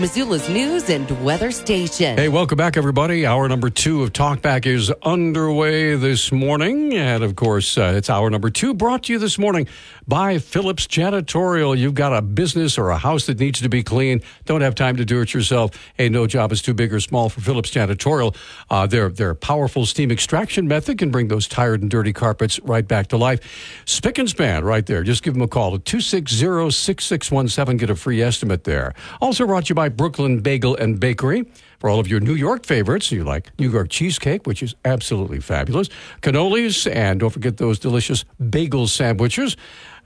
[0.00, 2.16] Missoula's news and weather station.
[2.16, 3.26] Hey, welcome back, everybody.
[3.26, 6.94] Hour number two of Talkback is underway this morning.
[6.94, 9.68] And of course, uh, it's hour number two brought to you this morning
[10.08, 11.76] by Phillips Janitorial.
[11.76, 14.96] You've got a business or a house that needs to be clean, don't have time
[14.96, 15.70] to do it yourself.
[15.96, 18.34] Hey, no job is too big or small for Phillips Janitorial.
[18.70, 22.88] Uh, their, their powerful steam extraction method can bring those tired and dirty carpets right
[22.88, 23.82] back to life.
[23.84, 25.02] Spick and span right there.
[25.02, 27.76] Just give them a call at 260 6617.
[27.76, 28.94] Get a free estimate there.
[29.20, 31.46] Also brought to you by Brooklyn Bagel and Bakery.
[31.78, 35.40] For all of your New York favorites, you like New York cheesecake, which is absolutely
[35.40, 35.88] fabulous,
[36.20, 39.56] cannolis, and don't forget those delicious bagel sandwiches.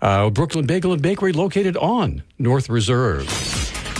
[0.00, 3.26] Uh, Brooklyn Bagel and Bakery located on North Reserve.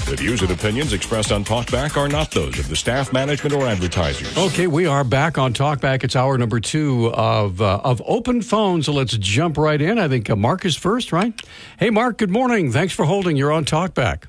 [0.07, 3.67] The views and opinions expressed on Talkback are not those of the staff, management, or
[3.67, 4.39] advertisers.
[4.39, 6.05] Okay, we are back on Talkback.
[6.05, 8.85] It's hour number two of uh, of open phone.
[8.85, 9.99] So let's jump right in.
[9.99, 11.35] I think uh, Mark is first, right?
[11.77, 12.19] Hey, Mark.
[12.19, 12.71] Good morning.
[12.71, 13.37] Thanks for holding.
[13.37, 14.27] You're on Talkback.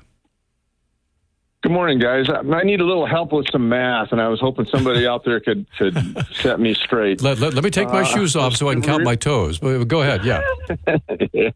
[1.62, 2.26] Good morning, guys.
[2.30, 5.40] I need a little help with some math, and I was hoping somebody out there
[5.40, 5.96] could, could
[6.34, 7.20] set me straight.
[7.20, 9.58] Let, let, let me take my Uh, shoes off so I can count my toes.
[9.58, 10.24] Go ahead.
[10.24, 10.40] Yeah.
[11.32, 11.50] yeah.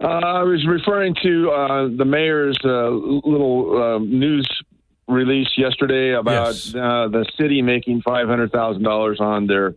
[0.00, 4.48] Uh, I was referring to uh, the mayor's uh, little uh, news
[5.08, 6.74] release yesterday about Yes.
[6.76, 9.74] uh, the city making five hundred thousand dollars on their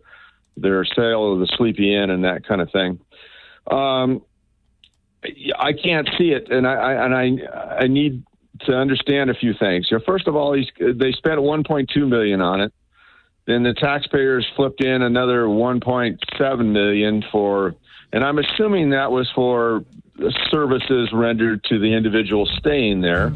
[0.56, 3.00] their sale of the Sleepy Inn and that kind of thing.
[3.68, 4.22] Um,
[5.58, 8.22] I can't see it, and I, I and I I need
[8.66, 9.88] to understand a few things.
[9.90, 12.72] You know, first of all, they spent one point two million on it.
[13.46, 17.74] then the taxpayers flipped in another 1.7 million for,
[18.12, 19.84] and I'm assuming that was for
[20.50, 23.32] services rendered to the individual staying there.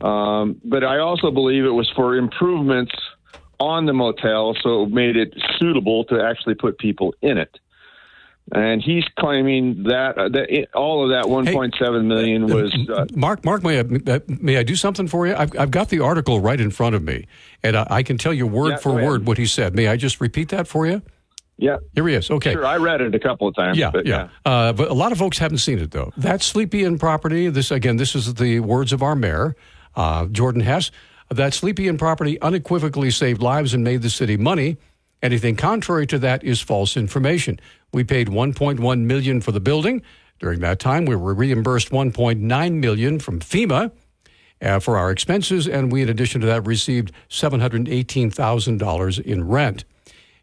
[0.00, 2.92] Um, but I also believe it was for improvements
[3.58, 7.58] on the motel, so it made it suitable to actually put people in it.
[8.52, 12.74] And he's claiming that, uh, that it, all of that 1.7 million was.
[12.88, 15.34] Uh, Mark, Mark, may I, may I do something for you?
[15.34, 17.26] I've, I've got the article right in front of me,
[17.62, 19.74] and I, I can tell you word Yeah, for word what he said.
[19.74, 21.02] May I just repeat that for you?
[21.58, 21.76] yeah.
[21.94, 22.30] Here he is.
[22.30, 22.52] Okay.
[22.52, 23.76] Sure, I read it a couple of times.
[23.76, 24.28] Yeah, but yeah.
[24.46, 26.12] Uh, but a lot of folks haven't seen it though.
[26.16, 27.48] That Sleepy Inn property.
[27.48, 27.96] This again.
[27.96, 29.56] This is the words of our mayor,
[29.96, 30.90] uh, Jordan Hess.
[31.30, 34.78] That Sleepy Inn property unequivocally saved lives and made the city money.
[35.22, 37.58] Anything contrary to that is false information.
[37.92, 40.02] We paid 1.1 million for the building.
[40.38, 43.90] During that time, we were reimbursed 1.9 million from FEMA
[44.62, 49.84] uh, for our expenses, and we, in addition to that, received $718,000 in rent.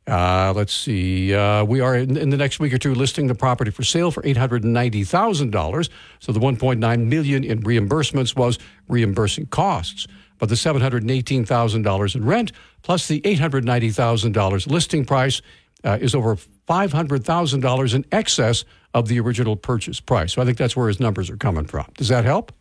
[0.07, 1.33] Uh, let's see.
[1.33, 4.11] Uh, we are in, in the next week or two listing the property for sale
[4.11, 5.89] for eight hundred ninety thousand dollars.
[6.19, 10.05] So the one point nine million in reimbursements was reimbursing costs,
[10.39, 13.89] but the seven hundred and eighteen thousand dollars in rent plus the eight hundred ninety
[13.89, 15.41] thousand dollars listing price
[15.83, 20.33] uh, is over five hundred thousand dollars in excess of the original purchase price.
[20.33, 21.85] So I think that's where his numbers are coming from.
[21.97, 22.51] Does that help?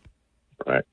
[0.66, 0.84] Right.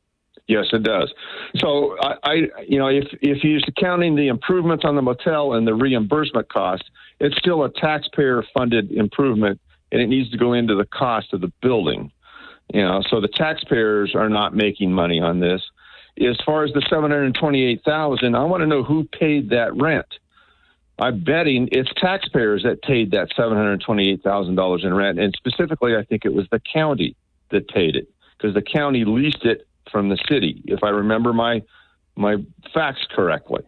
[0.48, 1.14] Yes, it does.
[1.58, 2.34] So I, I,
[2.68, 6.84] you know, if if he's counting the improvements on the motel and the reimbursement cost,
[7.20, 11.52] it's still a taxpayer-funded improvement, and it needs to go into the cost of the
[11.62, 12.12] building.
[12.74, 15.62] You know, so the taxpayers are not making money on this.
[16.20, 19.76] As far as the seven hundred twenty-eight thousand, I want to know who paid that
[19.76, 20.06] rent.
[21.00, 25.34] I'm betting it's taxpayers that paid that seven hundred twenty-eight thousand dollars in rent, and
[25.36, 27.16] specifically, I think it was the county
[27.50, 31.64] that paid it because the county leased it from the city, if I remember my
[32.16, 32.38] my
[32.74, 33.64] facts correctly.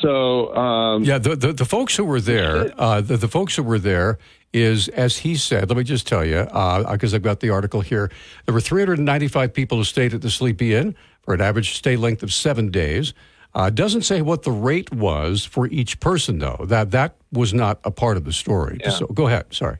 [0.00, 3.62] So um, Yeah, the, the, the folks who were there, uh, the, the folks who
[3.62, 4.18] were there
[4.52, 6.44] is, as he said, let me just tell you,
[6.90, 8.10] because I've got the article here,
[8.46, 12.22] there were 395 people who stayed at the Sleepy Inn for an average stay length
[12.22, 13.14] of seven days.
[13.54, 16.64] Uh, doesn't say what the rate was for each person, though.
[16.68, 18.78] That that was not a part of the story.
[18.80, 18.90] Yeah.
[18.90, 19.46] So go ahead.
[19.50, 19.78] Sorry.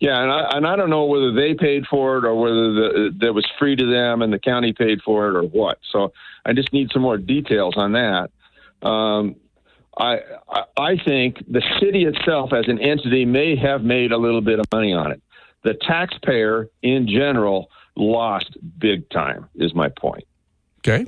[0.00, 3.10] Yeah, and I and I don't know whether they paid for it or whether the,
[3.20, 5.78] that was free to them and the county paid for it or what.
[5.92, 6.12] So
[6.46, 8.30] I just need some more details on that.
[8.86, 9.36] Um,
[9.98, 14.40] I I- I think the city itself as an entity may have made a little
[14.40, 15.20] bit of money on it.
[15.64, 19.48] The taxpayer in general lost big time.
[19.56, 20.24] Is my point.
[20.86, 21.04] Okay.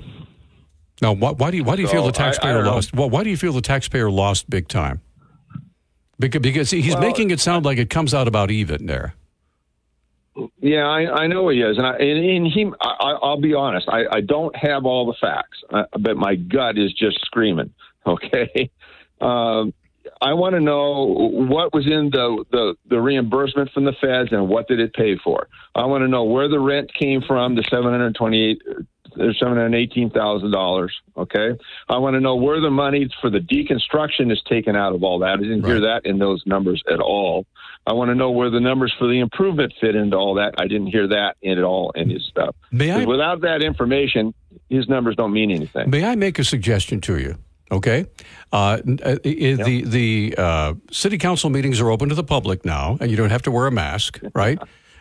[1.00, 2.92] Now, why, why do you why do you feel So, the I- I taxpayer lost?
[2.94, 5.00] Well, why do you feel the taxpayer lost big time?
[6.18, 9.14] Because, because he's Well- making it sound like it comes out about even there.
[10.61, 12.70] Yeah, I, I know he is, and I, and, and he.
[12.81, 13.88] I, I'll be honest.
[13.88, 17.70] I, I don't have all the facts, uh, but my gut is just screaming.
[18.07, 18.70] Okay,
[19.20, 19.72] um,
[20.22, 24.48] I want to know what was in the, the the reimbursement from the feds and
[24.48, 25.46] what did it pay for.
[25.74, 28.62] I want to know where the rent came from, the seven hundred twenty eight.
[29.16, 30.94] There's seven hundred eighteen thousand dollars.
[31.16, 31.50] Okay,
[31.88, 35.18] I want to know where the money for the deconstruction is taken out of all
[35.20, 35.33] that.
[35.35, 37.46] I didn't hear that in those numbers at all.
[37.87, 40.54] I want to know where the numbers for the improvement fit into all that.
[40.59, 42.54] I didn't hear that in at all in his stuff.
[42.70, 44.33] May I- Without that information,
[44.68, 45.88] his numbers don't mean anything.
[45.90, 47.37] May I make a suggestion to you?
[47.72, 48.06] Okay,
[48.52, 53.11] uh, uh, the the uh, city council meetings are open to the public now, and
[53.11, 54.59] you don't have to wear a mask, right?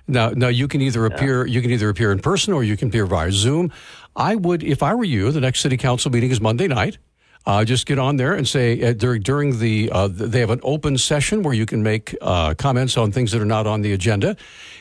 [0.08, 2.89] now, now you can either appear you can either appear in person or you can
[2.89, 3.71] appear via Zoom.
[4.15, 6.97] I would, if I were you, the next city council meeting is Monday night.
[7.45, 10.60] Uh, just get on there and say uh, during during the uh, they have an
[10.62, 13.93] open session where you can make uh, comments on things that are not on the
[13.93, 14.36] agenda,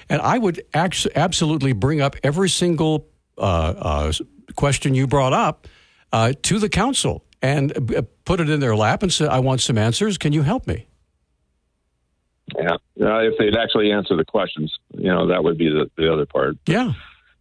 [0.09, 3.07] and I would act- absolutely bring up every single
[3.39, 4.13] uh, uh,
[4.57, 5.69] question you brought up
[6.13, 9.61] uh, to the council and uh, put it in their lap and say, "I want
[9.61, 10.19] some answers.
[10.19, 10.87] Can you help me?"
[12.59, 16.11] Yeah, uh, if they'd actually answer the questions, you know, that would be the, the
[16.13, 16.57] other part.
[16.67, 16.93] Yeah,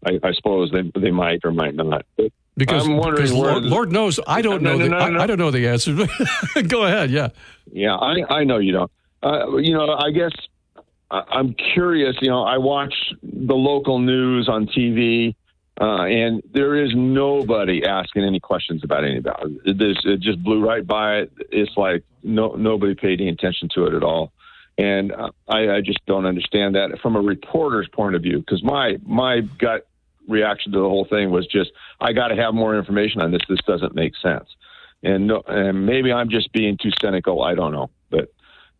[0.06, 2.06] I, I suppose they they might or might not.
[2.18, 4.78] But Because, I'm wondering because Lord, the- Lord knows I don't No, know.
[4.80, 5.20] no, the, no, I, no.
[5.22, 5.96] I don't know the answer.
[6.68, 7.10] Go ahead.
[7.10, 7.30] Yeah.
[7.72, 8.92] Yeah, I, I know you don't.
[9.24, 10.32] Uh, you know, I guess
[11.10, 12.16] I, I'm curious.
[12.22, 15.36] You know, I watch the local news on TV,
[15.80, 19.60] uh, and there is nobody asking any questions about anybody.
[19.66, 21.32] It, this, it just blew right by it.
[21.52, 24.32] It's like no nobody paid any attention to it at all,
[24.78, 25.14] and
[25.48, 28.40] I, I just don't understand that from a reporter's point of view.
[28.40, 29.88] Because my my gut
[30.28, 33.42] reaction to the whole thing was just, I got to have more information on this.
[33.48, 34.48] This doesn't make sense
[35.04, 37.42] and no, and maybe I'm just being too cynical.
[37.42, 37.90] I don't know,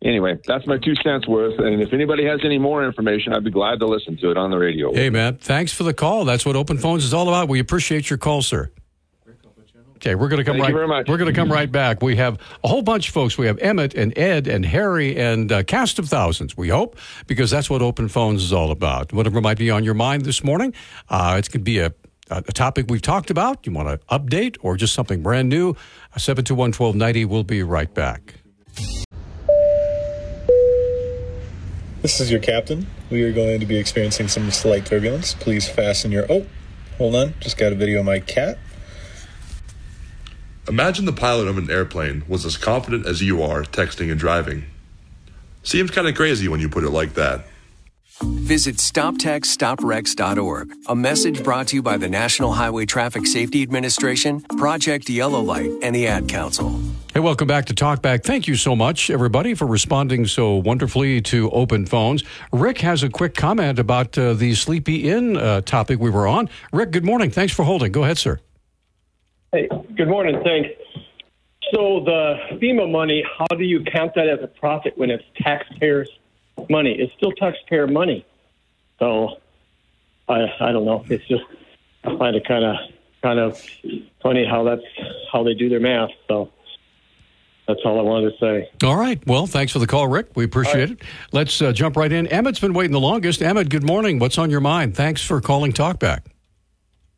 [0.02, 1.58] anyway, that's my two cents worth.
[1.58, 4.50] And if anybody has any more information, I'd be glad to listen to it on
[4.50, 4.92] the radio.
[4.92, 5.36] Hey, man.
[5.36, 6.24] Thanks for the call.
[6.24, 7.48] That's what Open Phones is all about.
[7.48, 8.70] We appreciate your call, sir.
[9.96, 10.68] Okay, we're going to come Thank right.
[10.68, 11.08] you very much.
[11.08, 12.02] We're going to come right back.
[12.02, 13.36] We have a whole bunch of folks.
[13.36, 16.56] We have Emmett and Ed and Harry and a cast of thousands.
[16.56, 19.12] We hope because that's what open phones is all about.
[19.12, 20.72] Whatever might be on your mind this morning,
[21.08, 21.92] uh, it could be a,
[22.30, 23.66] a topic we've talked about.
[23.66, 25.74] You want to update or just something brand new?
[26.16, 27.24] Seven two one twelve ninety.
[27.24, 28.34] We'll be right back.
[32.00, 32.86] This is your captain.
[33.10, 35.34] We are going to be experiencing some slight turbulence.
[35.34, 36.26] Please fasten your.
[36.30, 36.46] Oh,
[36.96, 37.34] hold on.
[37.40, 38.56] Just got a video of my cat.
[40.68, 44.66] Imagine the pilot of an airplane was as confident as you are texting and driving.
[45.64, 47.44] Seems kind of crazy when you put it like that.
[48.22, 50.72] Visit StopTextStopWrecks.org.
[50.88, 55.70] A message brought to you by the National Highway Traffic Safety Administration, Project Yellow Light,
[55.82, 56.80] and the Ad Council.
[57.14, 58.22] Hey, welcome back to Talkback.
[58.22, 62.22] Thank you so much, everybody, for responding so wonderfully to open phones.
[62.52, 66.48] Rick has a quick comment about uh, the Sleepy Inn uh, topic we were on.
[66.72, 67.30] Rick, good morning.
[67.30, 67.92] Thanks for holding.
[67.92, 68.38] Go ahead, sir.
[69.52, 70.40] Hey, good morning.
[70.44, 70.68] Thanks.
[71.74, 76.08] So the FEMA money, how do you count that as a profit when it's taxpayers'
[76.68, 76.92] money?
[76.92, 78.26] It's still taxpayer money.
[78.98, 79.36] So
[80.28, 81.04] I I don't know.
[81.08, 81.44] It's just
[82.04, 82.76] I find it kind of
[83.22, 83.60] kind of
[84.22, 84.82] funny how that's
[85.32, 86.10] how they do their math.
[86.26, 86.50] So
[87.66, 88.70] that's all I wanted to say.
[88.82, 89.24] All right.
[89.26, 90.28] Well, thanks for the call, Rick.
[90.34, 91.02] We appreciate it.
[91.32, 92.26] Let's uh, jump right in.
[92.28, 93.42] Emmett's been waiting the longest.
[93.42, 94.18] Emmett, good morning.
[94.18, 94.96] What's on your mind?
[94.96, 96.20] Thanks for calling Talkback.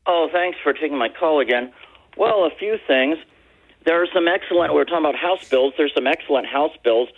[0.06, 1.72] Oh, thanks for taking my call again.
[2.16, 3.16] Well, a few things.
[3.86, 5.72] There are some excellent, we are talking about House bills.
[5.78, 7.08] There's some excellent House bills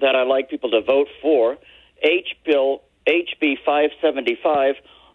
[0.00, 1.56] that I'd like people to vote for.
[2.02, 4.74] H bill, HB 575.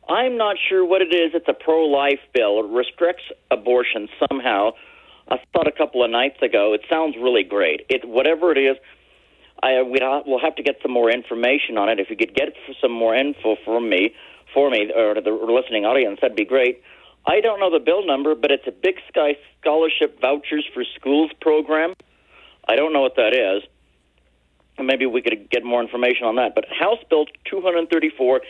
[0.10, 1.32] I'm not sure what it is.
[1.34, 2.60] It's a pro life bill.
[2.60, 4.72] It restricts abortion somehow.
[5.30, 6.74] I thought a couple of nights ago.
[6.74, 7.86] It sounds really great.
[7.90, 8.78] It whatever it is,
[9.64, 12.00] I we'd ha- we'll have to get some more information on it.
[12.00, 12.50] If you could get
[12.82, 14.14] some more info from me,
[14.54, 16.82] for me, or the listening audience, that'd be great.
[17.26, 21.32] I don't know the bill number, but it's a Big Sky Scholarship Vouchers for Schools
[21.40, 21.94] program.
[22.68, 23.64] I don't know what that is.
[24.78, 26.56] And maybe we could get more information on that.
[26.56, 28.42] But House Bill 234,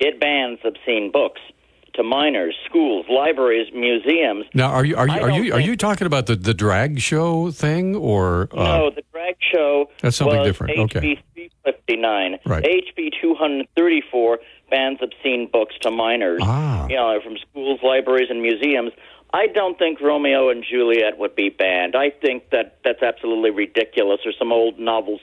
[0.00, 1.40] it bans obscene books
[1.98, 4.46] to minors, schools, libraries, museums.
[4.54, 7.50] Now, are you are you are you are you talking about the, the drag show
[7.50, 10.78] thing or uh, no, the drag show That's something different.
[10.78, 11.00] Okay.
[11.00, 12.38] HB 359.
[12.46, 12.64] Right.
[12.64, 14.38] HB 234
[14.70, 16.40] bans obscene books to minors.
[16.44, 16.86] Ah.
[16.88, 18.92] You know, from schools, libraries, and museums.
[19.34, 21.94] I don't think Romeo and Juliet would be banned.
[21.94, 24.20] I think that that's absolutely ridiculous.
[24.24, 25.20] Or some old novels.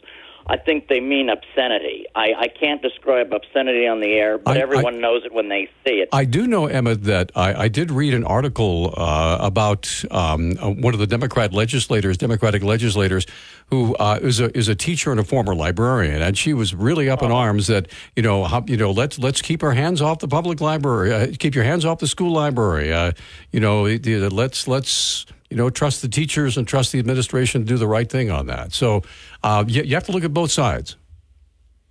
[0.47, 2.05] I think they mean obscenity.
[2.15, 5.69] I, I can't describe obscenity on the air, but I- everyone knows it when they
[5.85, 6.09] see it.
[6.13, 10.69] I do know, Emma, that I, I did read an article uh, about um, uh,
[10.69, 13.25] one of the Democrat legislators, Democratic legislators,
[13.71, 17.09] who uh, is a is a teacher and a former librarian, and she was really
[17.09, 20.19] up in arms that you know how, you know let's let's keep our hands off
[20.19, 23.11] the public library, uh, keep your hands off the school library, uh,
[23.51, 27.77] you know let's let's you know trust the teachers and trust the administration to do
[27.77, 28.73] the right thing on that.
[28.73, 29.03] So
[29.41, 30.97] uh, you, you have to look at both sides.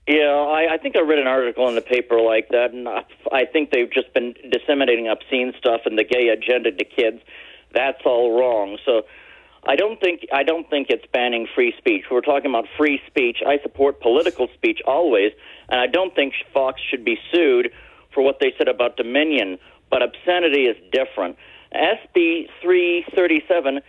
[0.07, 3.05] Yeah, I, I think I read an article in the paper like that, and I,
[3.33, 7.23] I think they've just been disseminating obscene stuff and the gay agenda to kids.
[7.73, 8.77] That's all wrong.
[8.85, 9.07] So
[9.67, 12.05] I don't think I don't think it's banning free speech.
[12.11, 13.39] We're talking about free speech.
[13.47, 15.33] I support political speech always,
[15.71, 17.73] and I don't think Fox should be sued
[18.13, 19.57] for what they said about Dominion.
[19.89, 21.39] But obscenity is different.
[21.75, 23.79] SB 337.
[23.79, 23.81] uh,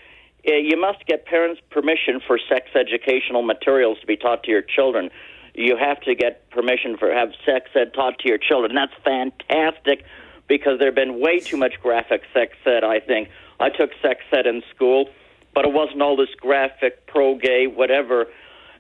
[0.52, 5.10] You must get parents' permission for sex educational materials to be taught to your children.
[5.54, 8.76] You have to get permission for have sex ed taught to your children.
[8.76, 10.04] That's fantastic
[10.48, 12.84] because there have been way too much graphic sex ed.
[12.84, 15.10] I think I took sex ed in school,
[15.54, 18.26] but it wasn't all this graphic, pro gay, whatever,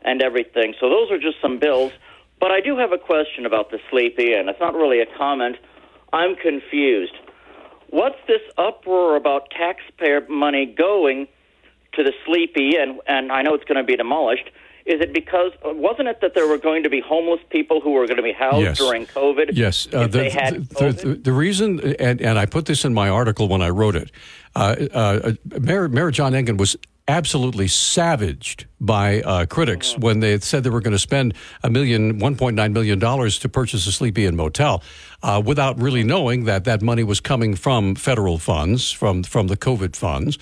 [0.01, 0.75] and everything.
[0.79, 1.93] So those are just some bills.
[2.39, 4.49] But I do have a question about the Sleepy Inn.
[4.49, 5.55] It's not really a comment.
[6.11, 7.13] I'm confused.
[7.89, 11.28] What's this uproar about taxpayer money going
[11.93, 13.00] to the Sleepy Inn?
[13.08, 14.50] And I know it's going to be demolished.
[14.86, 18.06] Is it because wasn't it that there were going to be homeless people who were
[18.06, 18.78] going to be housed Yes.
[18.78, 19.50] during COVID?
[19.54, 22.93] Yes, uh, the, they had the, the, the reason, and, and I put this in
[22.93, 24.12] my article when I wrote it,
[24.56, 26.76] uh, uh, Mayor, Mayor John Engen was
[27.07, 30.01] absolutely savaged by uh, critics Mm-hmm.
[30.01, 31.33] when they said they were going to spend
[31.63, 34.81] a million, one point nine million dollars to purchase a Sleepy Inn motel,
[35.21, 39.58] uh, without really knowing that that money was coming from federal funds, from from the
[39.58, 40.37] COVID funds,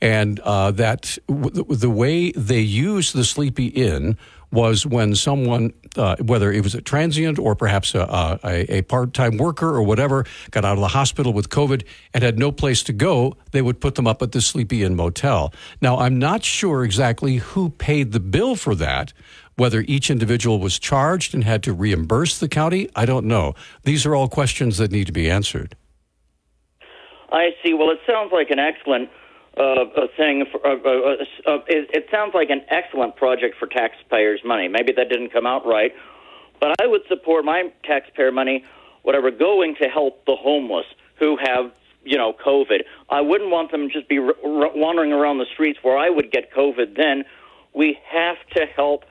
[0.00, 4.16] and uh, that w- the way they used the Sleepy Inn
[4.50, 9.12] was when someone, uh, whether it was a transient or perhaps a, a, a part
[9.12, 11.84] time worker or whatever, got out of the hospital with COVID
[12.14, 14.96] and had no place to go, they would put them up at the Sleepy Inn
[14.96, 15.52] motel.
[15.80, 19.12] Now, I'm not sure exactly who paid the bill for that.
[19.56, 23.54] Whether each individual was charged and had to reimburse the county, I don't know.
[23.82, 25.74] These are all questions that need to be answered.
[27.32, 27.74] I see.
[27.74, 29.10] Well, it sounds like an excellent
[29.58, 30.44] uh, a thing.
[30.50, 34.68] For, uh, uh, uh, it, it sounds like an excellent project for taxpayers' money.
[34.68, 35.92] Maybe that didn't come out right,
[36.60, 38.64] but I would support my taxpayer money,
[39.02, 40.86] whatever, going to help the homeless
[41.18, 41.72] who have
[42.04, 42.84] you know COVID.
[43.10, 46.30] I wouldn't want them just be r- r- wandering around the streets where I would
[46.30, 46.96] get COVID.
[46.96, 47.24] Then
[47.74, 49.04] we have to help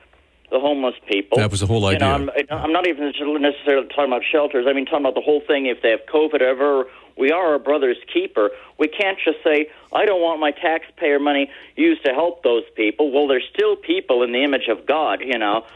[0.50, 1.38] the homeless people.
[1.38, 2.46] That was the whole You know, idea.
[2.50, 4.66] I'm, I'm not even necessarily talking about shelters.
[4.68, 5.66] I mean, talking about the whole thing.
[5.66, 6.86] If they have COVID ever,
[7.16, 8.50] we are our brother's keeper.
[8.78, 13.12] We can't just say, I don't want my taxpayer money used to help those people.
[13.12, 15.66] Well, they're still people in the image of God, you know.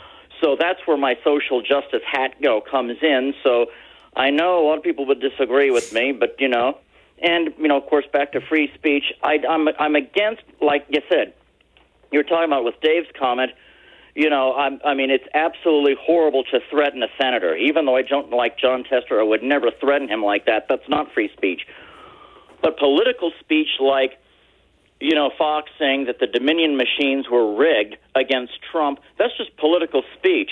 [0.41, 3.35] So that's where my social justice hat, you know, comes in.
[3.43, 3.67] So
[4.17, 6.79] I know a lot of people would disagree with me, but you know,
[7.23, 9.05] and you know, of course, back to free speech.
[9.23, 11.35] I, I'm I'm against, like you said,
[12.11, 13.53] you're talking about with Dave's comment.
[14.15, 17.57] You know, I'm, I mean, it's absolutely horrible to threaten a senator.
[17.57, 20.67] Even though I don't like Jon Tester, I would never threaten him like that.
[20.69, 21.63] That's not free speech.
[22.61, 24.19] But political speech, like
[25.03, 30.03] you know, Fox saying that the Dominion machines were rigged against Trump, that's just political
[30.17, 30.51] speech.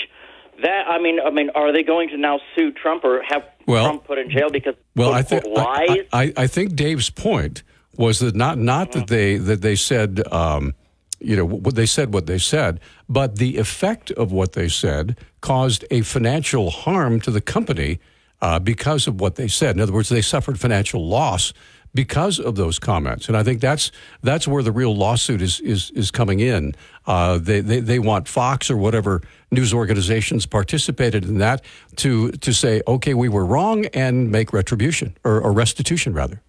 [0.62, 3.84] That I mean, I mean, are they going to now sue Trump or have Well-
[3.84, 6.06] Trump put in jail because Well, I think lies?
[6.12, 7.62] I, I, I think Dave's point
[7.96, 10.74] was that not not that they that they said um,
[11.20, 15.18] you know what they said what they said, but the effect of what they said
[15.40, 18.00] caused a financial harm to the company
[18.42, 19.76] uh, because of what they said.
[19.76, 21.52] In other words, they suffered financial loss
[21.92, 23.90] because of those comments, and I think that's
[24.22, 26.74] that's where the real lawsuit is is is coming in.
[27.06, 31.64] Uh, they, they they want Fox or whatever news organizations participated in that
[31.96, 36.40] to to say, okay, we were wrong, and make retribution or, or restitution rather.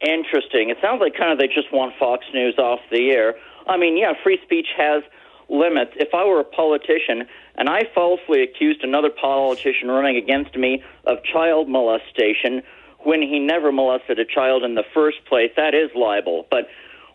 [0.00, 0.70] Interesting.
[0.70, 3.34] It sounds like kind of they just want Fox News off the air.
[3.68, 5.02] I mean, yeah, free speech has
[5.48, 5.92] limits.
[5.96, 11.18] If I were a politician and I falsely accused another politician running against me of
[11.24, 12.62] child molestation
[13.00, 16.46] when he never molested a child in the first place, that is libel.
[16.50, 16.68] But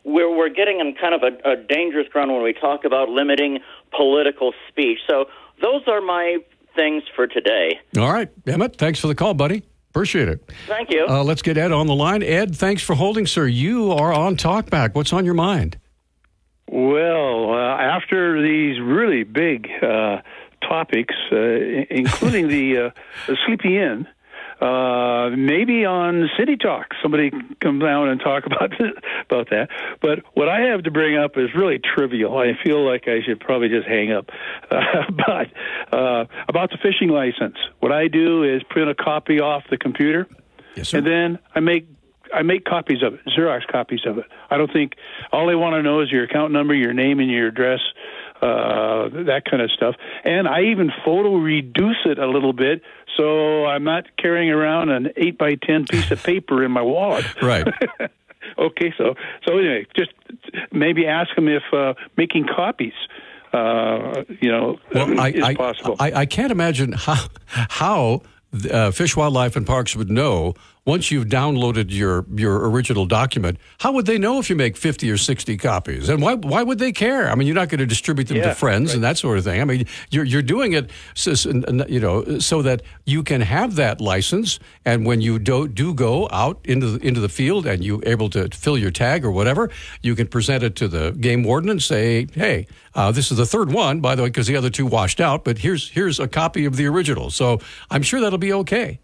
[0.04, 3.60] we're we're getting in kind of a, a dangerous ground when we talk about limiting
[3.96, 5.00] political speech.
[5.08, 5.26] So
[5.62, 6.38] those are my
[6.76, 7.80] things for today.
[7.98, 9.64] All right, Emmett, thanks for the call, buddy.
[9.92, 10.52] Appreciate it.
[10.66, 11.06] Thank you.
[11.08, 12.24] Uh, let's get Ed on the line.
[12.24, 13.46] Ed, thanks for holding, sir.
[13.46, 14.96] You are on Talkback.
[14.96, 15.78] What's on your mind?
[16.74, 20.22] Well, uh, after these really big uh,
[20.68, 22.90] topics, uh, including the, uh,
[23.28, 24.08] the Sleepy Inn,
[24.60, 27.30] uh, maybe on City Talk, somebody
[27.62, 28.72] come down and talk about
[29.30, 29.68] about that.
[30.02, 32.40] But what I have to bring up is really trivial.
[32.40, 34.32] I feel like I should probably just hang up.
[34.74, 39.64] Uh, but uh, about the fishing license, what I do is print a copy off
[39.70, 40.28] the computer,
[40.76, 41.88] and then I make
[42.34, 44.26] I make copies of it, Xerox copies of it.
[44.50, 44.94] I don't think
[45.32, 47.80] all they want to know is your account number, your name, and your address,
[48.42, 49.96] uh, that kind of stuff.
[50.24, 52.82] And I even photo reduce it a little bit
[53.18, 57.26] so I'm not carrying around an eight by ten piece of paper in my wallet.
[57.42, 57.68] Right.
[58.58, 59.16] okay, so
[59.46, 60.12] so anyway, just
[60.72, 62.94] maybe ask them if uh, making copies,
[63.52, 65.96] uh, you know, Well, I, is I, possible.
[66.00, 68.22] I, I can't imagine how how
[68.72, 70.54] uh, Fish, Wildlife, and Parks would know
[70.86, 73.58] once you've downloaded your your original document.
[73.80, 76.10] How would they know if you make fifty or sixty copies?
[76.10, 77.30] And why why would they care?
[77.30, 79.44] I mean, you're not going to distribute them Yeah, to friends and that sort of
[79.44, 79.62] thing.
[79.62, 81.52] I mean, you're you're doing it so, so-
[81.88, 86.28] you know so that you can have that license, and when you do do go
[86.32, 89.70] out into the, into the field and you're able to fill your tag or whatever,
[90.02, 92.68] you can present it to the game warden and say, hey.
[92.96, 95.44] Uh, this is the third one, by the way, because the other two washed out.
[95.44, 97.32] But here's here's a copy of the original.
[97.32, 97.60] So
[97.90, 99.00] I'm sure that'll be okay.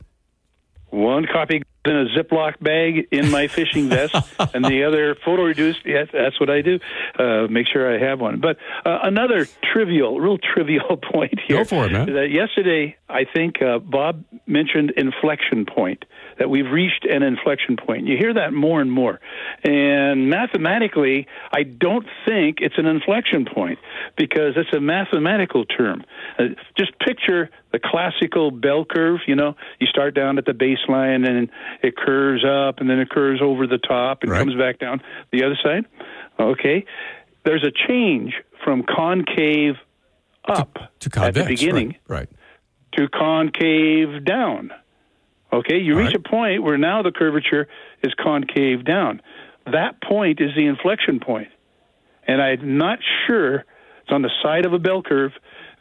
[0.91, 4.15] One copy in a Ziploc bag in my fishing vest,
[4.53, 5.79] and the other photo reduced.
[5.85, 6.79] Yes, that's what I do.
[7.17, 8.39] Uh, make sure I have one.
[8.39, 11.57] But uh, another trivial, real trivial point here.
[11.57, 12.13] Go for it, man.
[12.13, 16.05] That yesterday, I think uh, Bob mentioned inflection point.
[16.39, 18.07] That we've reached an inflection point.
[18.07, 19.19] You hear that more and more.
[19.63, 23.77] And mathematically, I don't think it's an inflection point
[24.17, 26.03] because it's a mathematical term.
[26.39, 26.45] Uh,
[26.77, 29.19] just picture the classical bell curve.
[29.27, 31.49] You know, you start down at the baseline and
[31.83, 35.43] it curves up and then it curves over the top and comes back down the
[35.43, 35.85] other side.
[36.39, 36.85] Okay.
[37.43, 38.33] There's a change
[38.63, 39.75] from concave
[40.47, 42.19] up To at convex, the beginning right?
[42.19, 42.29] right.
[42.93, 44.71] to concave down.
[45.51, 47.67] Okay, you reach a point where now the curvature
[48.03, 49.21] is concave down.
[49.65, 51.49] That point is the inflection point.
[52.27, 53.65] And I'm not sure,
[54.01, 55.31] it's on the side of a bell curve,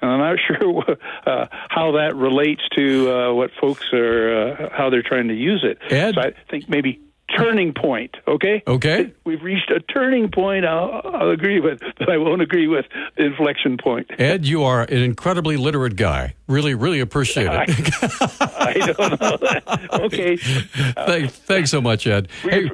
[0.01, 0.97] and I'm not sure
[1.27, 5.65] uh, how that relates to uh, what folks are, uh, how they're trying to use
[5.65, 5.79] it.
[5.93, 6.15] Ed?
[6.15, 7.01] So I think maybe
[7.37, 8.63] turning point, okay?
[8.67, 9.13] Okay.
[9.25, 13.27] We've reached a turning point, I'll, I'll agree with, but I won't agree with the
[13.27, 14.11] inflection point.
[14.19, 16.35] Ed, you are an incredibly literate guy.
[16.47, 17.51] Really, really appreciate it.
[17.53, 19.89] I don't know that.
[19.93, 20.37] Okay.
[21.07, 22.29] Thank, thanks so much, Ed.
[22.43, 22.71] Hey,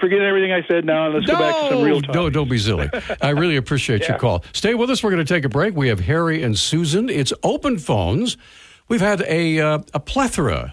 [0.00, 2.14] forget everything I said now and let's go back to some real talk.
[2.14, 2.88] No, don't be silly.
[3.20, 4.10] I really appreciate Yeah.
[4.10, 4.44] your call.
[4.52, 5.02] Stay with us.
[5.02, 5.74] We're going to take a break.
[5.74, 7.08] We have Harry and Susan.
[7.08, 8.36] It's open phones.
[8.88, 10.72] We've had a uh, a plethora,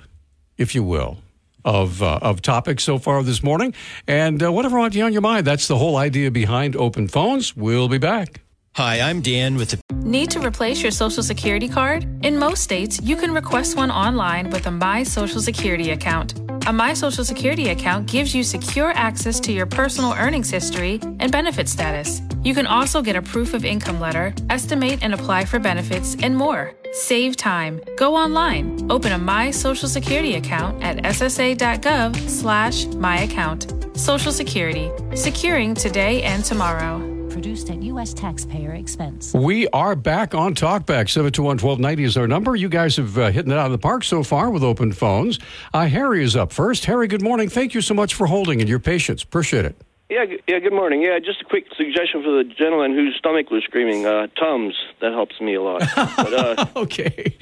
[0.57, 1.17] if you will,
[1.65, 3.73] of uh, of topics so far this morning,
[4.07, 5.45] and uh, whatever might be on your mind.
[5.45, 7.57] That's the whole idea behind open phones.
[7.57, 8.41] We'll be back.
[8.75, 12.05] Hi, I'm Dan with the Need to replace your social security card?
[12.25, 16.33] In most states, you can request one online with a My Social Security account.
[16.67, 21.31] A My Social Security account gives you secure access to your personal earnings history and
[21.31, 22.23] benefit status.
[22.43, 26.35] You can also get a proof of income letter, estimate and apply for benefits, and
[26.35, 26.73] more.
[26.91, 27.81] Save time.
[27.97, 28.91] Go online.
[28.91, 33.71] Open a My Social Security account at ssa.gov slash my account.
[33.95, 34.89] Social Security.
[35.13, 36.97] Securing today and tomorrow.
[37.29, 38.13] Produced at U.S.
[38.13, 39.33] taxpayer expense.
[39.33, 41.05] We are back on Talkback.
[41.07, 42.53] 721-1290 is our number.
[42.53, 45.39] You guys have uh, hitting it out of the park so far with open phones.
[45.73, 46.83] Uh, Harry is up first.
[46.85, 47.47] Harry, good morning.
[47.47, 49.23] Thank you so much for holding and your patience.
[49.23, 49.77] Appreciate it.
[50.09, 50.59] Yeah, yeah.
[50.59, 51.03] Good morning.
[51.03, 54.05] Yeah, just a quick suggestion for the gentleman whose stomach was screaming.
[54.05, 54.75] Uh, Tums.
[54.99, 55.81] That helps me a lot.
[55.95, 57.33] But, uh, okay.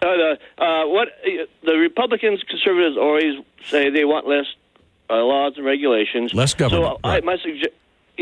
[0.00, 3.34] Uh, uh, what uh, the Republicans, conservatives always
[3.66, 4.46] say they want less
[5.10, 6.32] uh, laws and regulations.
[6.32, 7.66] Less government, So I, my sugge-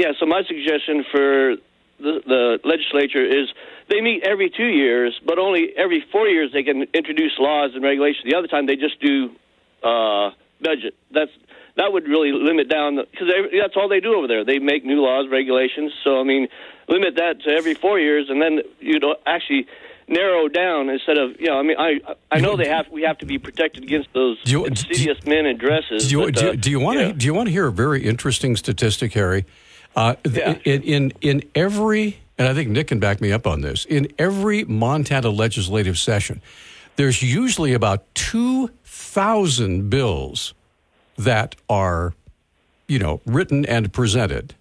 [0.01, 0.13] yeah.
[0.19, 1.57] So my suggestion for
[1.99, 3.47] the, the legislature is
[3.89, 7.83] they meet every two years, but only every four years they can introduce laws and
[7.83, 8.25] regulations.
[8.25, 9.31] The other time they just do
[9.83, 10.31] uh,
[10.61, 10.95] budget.
[11.13, 11.31] That's
[11.77, 14.45] that would really limit down because that's all they do over there.
[14.45, 15.93] They make new laws, regulations.
[16.05, 16.49] So I mean,
[16.89, 19.67] limit that to every four years, and then you know actually
[20.09, 21.59] narrow down instead of you know.
[21.59, 24.51] I mean, I I know they have we have to be protected against those Do
[24.53, 26.09] you- insidious men in dresses.
[26.09, 27.13] Do you, but, do, uh, you- do you want to yeah.
[27.13, 29.45] do you want to hear a very interesting statistic, Harry?
[29.97, 33.61] Uh, th- in, in in every, and I think Nick can back me up on
[33.61, 33.85] this.
[33.85, 36.41] In every Montana legislative session,
[36.97, 40.55] there's usually about two thousand bills
[41.19, 42.15] that are,
[42.89, 44.55] you know, written and presented.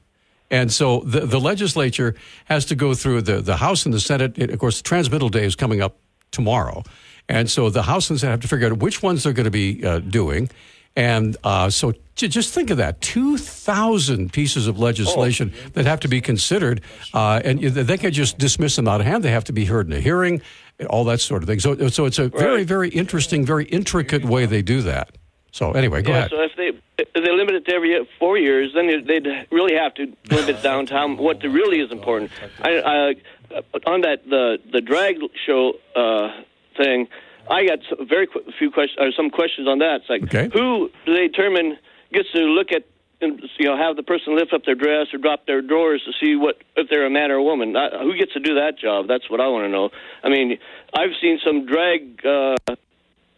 [0.51, 2.15] And so the, the legislature
[2.45, 4.37] has to go through the, the House and the Senate.
[4.37, 5.95] It- of course, the transmittal day is coming up
[6.31, 6.83] tomorrow.
[7.29, 9.51] And so the House and Senate have to figure out which ones they're going to
[9.51, 10.49] be uh, doing.
[10.95, 16.07] And uh, so j- just think of that 2,000 pieces of legislation that have to
[16.07, 16.81] be considered.
[17.13, 19.23] Uh, and they can't just dismiss them out of hand.
[19.23, 20.41] They have to be heard in a hearing,
[20.89, 21.59] all that sort of thing.
[21.59, 25.15] So, so it's a very, very interesting, very intricate way they do that.
[25.51, 26.29] So anyway, go yeah, ahead.
[26.29, 29.93] so if they if they limit it to every four years, then they'd really have
[29.95, 32.31] to limit it down to what really is important.
[32.61, 33.15] I,
[33.51, 36.43] I, on that the the drag show uh,
[36.77, 37.07] thing,
[37.49, 40.01] I got some very qu- few questions or some questions on that.
[40.01, 40.49] It's like Okay.
[40.53, 41.77] who do they determine
[42.13, 42.83] gets to look at
[43.21, 46.11] and you know have the person lift up their dress or drop their drawers to
[46.21, 47.75] see what if they're a man or a woman.
[48.01, 49.07] Who gets to do that job?
[49.07, 49.89] That's what I want to know.
[50.23, 50.57] I mean,
[50.93, 52.55] I've seen some drag uh,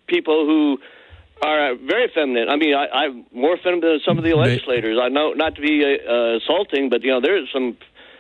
[0.08, 0.78] people who
[1.42, 2.50] are very feminine.
[2.50, 5.00] I mean, I, I'm more feminine than some of the legislators.
[5.02, 7.76] I know not to be uh, uh, assaulting, but you know, there's some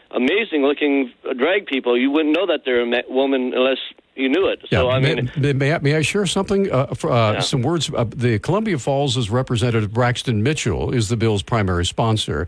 [0.09, 1.95] amazing looking drag people.
[1.97, 3.77] You wouldn't know that they're a ma- woman unless
[4.21, 4.61] you knew it.
[4.69, 6.71] So I may, mean, may, may I, may I share something?
[6.71, 7.91] Uh, for, uh, Some words.
[7.93, 12.47] Uh, the Columbia Falls' is Representative Braxton Mitchell is the bill's primary sponsor,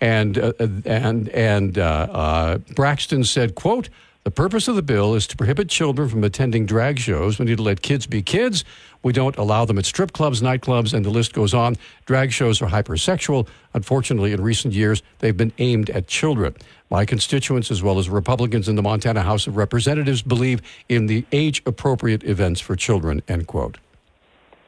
[0.00, 0.52] and uh,
[0.84, 3.88] and and uh, uh, Braxton said, "quote."
[4.24, 7.38] The purpose of the bill is to prohibit children from attending drag shows.
[7.38, 8.64] We need to let kids be kids.
[9.02, 11.76] We don't allow them at strip clubs, nightclubs, and the list goes on.
[12.06, 13.46] Drag shows are hypersexual.
[13.74, 16.56] Unfortunately, in recent years, they've been aimed at children.
[16.94, 21.24] My constituents, as well as Republicans in the Montana House of Representatives, believe in the
[21.32, 23.20] age appropriate events for children.
[23.26, 23.78] End quote.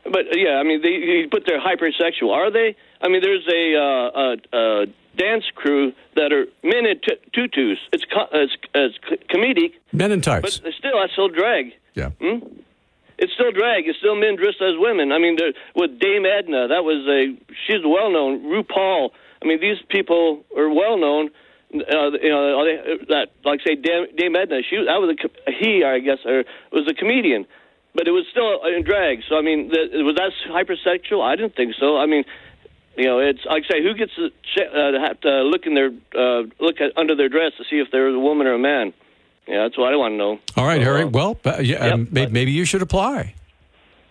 [0.03, 2.33] but yeah, I mean, they you put their hypersexual.
[2.33, 2.75] Are they?
[3.01, 3.87] I mean, there's a uh,
[4.19, 7.79] uh, uh, dance crew that are men in t- tutus.
[7.93, 8.99] It's co- it's, it's
[9.33, 10.57] comedic, Men in but tights.
[10.57, 11.75] still, that's still drag.
[11.95, 12.11] Yeah.
[12.21, 12.39] Hmm?
[13.19, 13.87] It's still drag.
[13.87, 15.13] It's still men dressed as women.
[15.13, 15.39] I mean,
[15.77, 18.43] with Dame Edna, that was a she's well known.
[18.43, 19.11] RuPaul.
[19.41, 21.31] I mean, these people are well known.
[21.83, 22.65] Uh, you know,
[23.09, 24.61] that like say Dame, Dame Edna.
[24.69, 27.47] She that was a he, I guess, or was a comedian,
[27.95, 29.21] but it was still in drag.
[29.29, 31.23] So I mean, the, was that hypersexual?
[31.23, 31.97] I didn't think so.
[31.99, 32.25] I mean,
[32.97, 35.75] you know, it's like I say, who gets to, uh, to have to look in
[35.75, 38.59] their uh, look at under their dress to see if they're a woman or a
[38.59, 38.93] man?
[39.47, 40.39] Yeah, that's what I want to know.
[40.57, 41.05] All right, Harry.
[41.05, 43.35] Well, uh, yeah, um, may- maybe you should apply.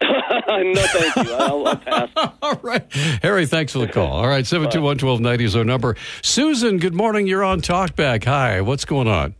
[0.47, 1.34] no, thank you.
[1.34, 2.10] I'll, I'll pass.
[2.41, 2.91] All right.
[3.22, 4.12] Harry, thanks for the call.
[4.12, 5.95] All right, 721 1290 is our number.
[6.22, 7.28] Susan, good morning.
[7.28, 8.26] You're on Talkback.
[8.26, 9.36] Hi, what's going on?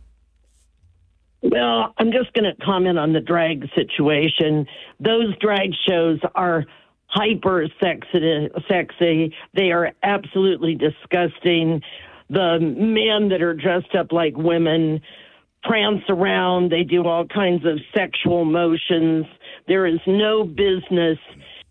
[1.42, 4.66] Well, I'm just going to comment on the drag situation.
[4.98, 6.64] Those drag shows are
[7.06, 8.48] hyper sexy.
[8.68, 9.34] sexy.
[9.54, 11.82] They are absolutely disgusting.
[12.28, 15.00] The men that are dressed up like women
[15.62, 16.72] prance around.
[16.72, 19.26] They do all kinds of sexual motions.
[19.66, 21.18] There is no business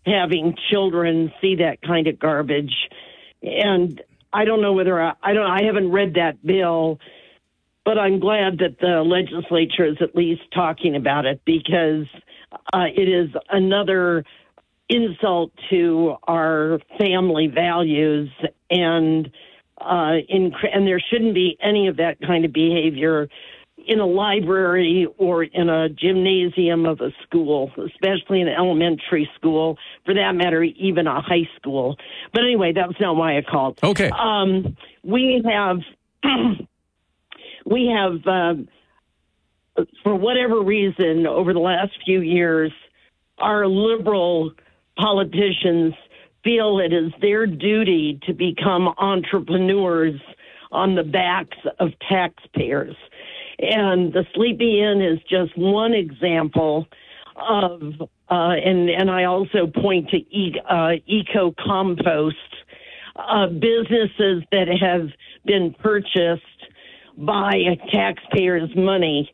[0.04, 2.74] having children see that kind of garbage.
[3.42, 4.00] and
[4.32, 5.50] I don't know whether I, I don't.
[5.50, 6.98] I haven't read that bill,
[7.84, 12.06] but I'm glad that the legislature is at least talking about it because
[12.72, 14.24] uh, it is another
[14.88, 18.30] insult to our family values
[18.70, 19.30] and
[19.80, 23.28] uh, in, and there shouldn't be any of that kind of behavior
[23.86, 30.14] in a library or in a gymnasium of a school, especially an elementary school, for
[30.14, 31.96] that matter, even a high school.
[32.32, 33.78] But anyway, that was not why I called.
[33.82, 34.10] Okay.
[34.10, 35.78] Um, we have,
[37.64, 38.54] we have, uh,
[40.02, 42.72] for whatever reason, over the last few years,
[43.38, 44.52] our liberal
[44.98, 45.94] politicians
[46.42, 50.20] feel it is their duty to become entrepreneurs
[50.72, 52.96] on the backs of taxpayers.
[53.58, 56.86] And the Sleepy Inn is just one example
[57.36, 57.80] of,
[58.30, 62.36] uh, and, and I also point to e- uh, EKO Compost,
[63.16, 65.08] uh, businesses that have
[65.44, 66.42] been purchased
[67.16, 69.32] by taxpayers' money.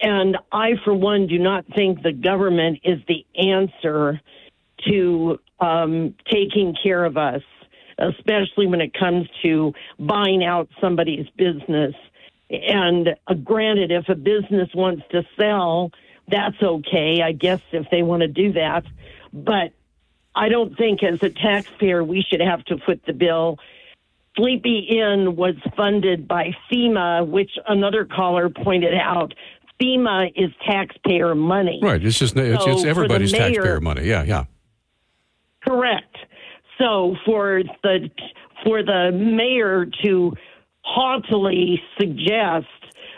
[0.00, 4.20] And I, for one, do not think the government is the answer
[4.88, 7.42] to um, taking care of us,
[7.98, 11.94] especially when it comes to buying out somebody's business.
[12.50, 15.90] And uh, granted, if a business wants to sell,
[16.28, 18.84] that's okay, I guess, if they want to do that.
[19.32, 19.72] But
[20.34, 23.58] I don't think as a taxpayer we should have to foot the bill.
[24.36, 29.34] Sleepy Inn was funded by FEMA, which another caller pointed out.
[29.80, 31.80] FEMA is taxpayer money.
[31.82, 32.02] Right.
[32.04, 34.04] It's just it's, So it's everybody's mayor- taxpayer money.
[34.06, 34.44] Yeah, yeah.
[35.66, 36.16] Correct.
[36.78, 38.08] So for the
[38.64, 40.34] for the mayor to
[40.82, 42.66] haughtily suggest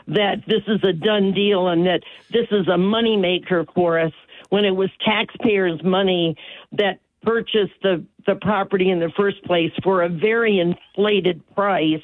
[0.09, 4.13] that this is a done deal and that this is a moneymaker for us
[4.49, 6.37] when it was taxpayers' money
[6.73, 12.03] that purchased the, the property in the first place for a very inflated price.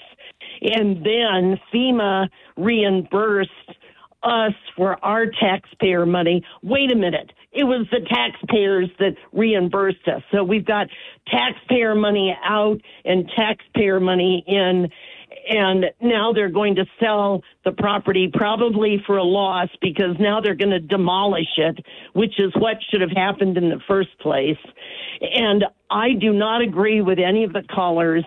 [0.63, 3.51] And then FEMA reimbursed
[4.23, 6.45] us for our taxpayer money.
[6.63, 7.33] Wait a minute.
[7.53, 10.23] It was the taxpayers that reimbursed us.
[10.33, 10.89] So we've got
[11.29, 14.89] taxpayer money out and taxpayer money in.
[15.49, 20.55] And now they're going to sell the property probably for a loss because now they're
[20.55, 21.85] going to demolish it,
[22.15, 24.59] which is what should have happened in the first place.
[25.21, 28.25] And I do not agree with any of the callers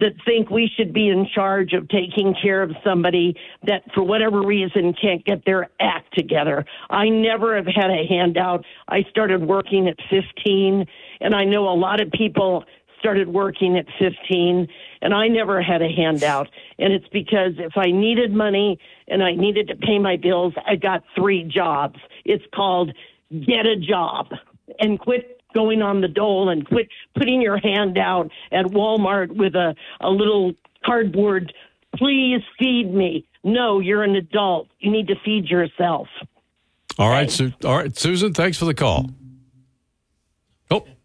[0.00, 3.36] that think we should be in charge of taking care of somebody
[3.66, 6.64] that for whatever reason can't get their act together.
[6.90, 8.64] I never have had a handout.
[8.88, 10.84] I started working at 15
[11.20, 12.64] and I know a lot of people
[13.04, 14.66] started working at 15
[15.02, 16.48] and I never had a handout.
[16.78, 18.78] And it's because if I needed money
[19.08, 21.98] and I needed to pay my bills, I got three jobs.
[22.24, 22.92] It's called
[23.30, 24.28] get a job
[24.78, 29.54] and quit going on the dole and quit putting your hand out at Walmart with
[29.54, 31.52] a, a little cardboard,
[31.96, 33.28] please feed me.
[33.44, 34.68] No, you're an adult.
[34.80, 36.08] You need to feed yourself.
[36.98, 38.32] All right, Su- all right, Susan.
[38.32, 39.10] Thanks for the call.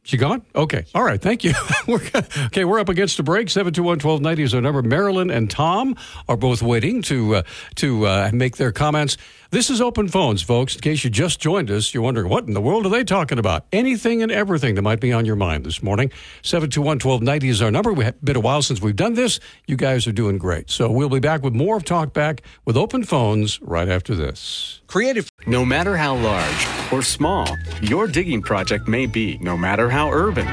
[0.09, 0.41] She gone?
[0.55, 0.85] Okay.
[0.95, 1.21] All right.
[1.21, 1.53] Thank you.
[1.87, 2.01] we're,
[2.47, 3.47] okay, we're up against a break.
[3.47, 4.81] Seven two one twelve ninety is our number.
[4.81, 5.95] Marilyn and Tom
[6.27, 7.43] are both waiting to uh,
[7.75, 9.17] to uh, make their comments.
[9.51, 10.75] This is open phones, folks.
[10.75, 13.39] In case you just joined us, you're wondering what in the world are they talking
[13.39, 13.65] about?
[13.73, 16.11] Anything and everything that might be on your mind this morning.
[16.43, 17.91] Seven two one twelve ninety is our number.
[17.91, 19.39] We have been a while since we've done this.
[19.65, 20.69] You guys are doing great.
[20.69, 24.81] So we'll be back with more of Talk Back with open phones right after this.
[24.85, 25.27] Creative.
[25.47, 27.47] No matter how large or small
[27.81, 30.45] your digging project may be, no matter how urban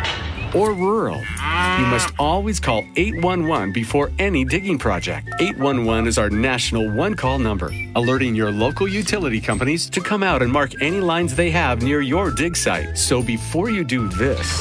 [0.55, 5.29] or rural, you must always call 811 before any digging project.
[5.41, 10.43] 811 is our national one call number, alerting your local utility companies to come out
[10.43, 12.97] and mark any lines they have near your dig site.
[12.97, 14.61] So before you do this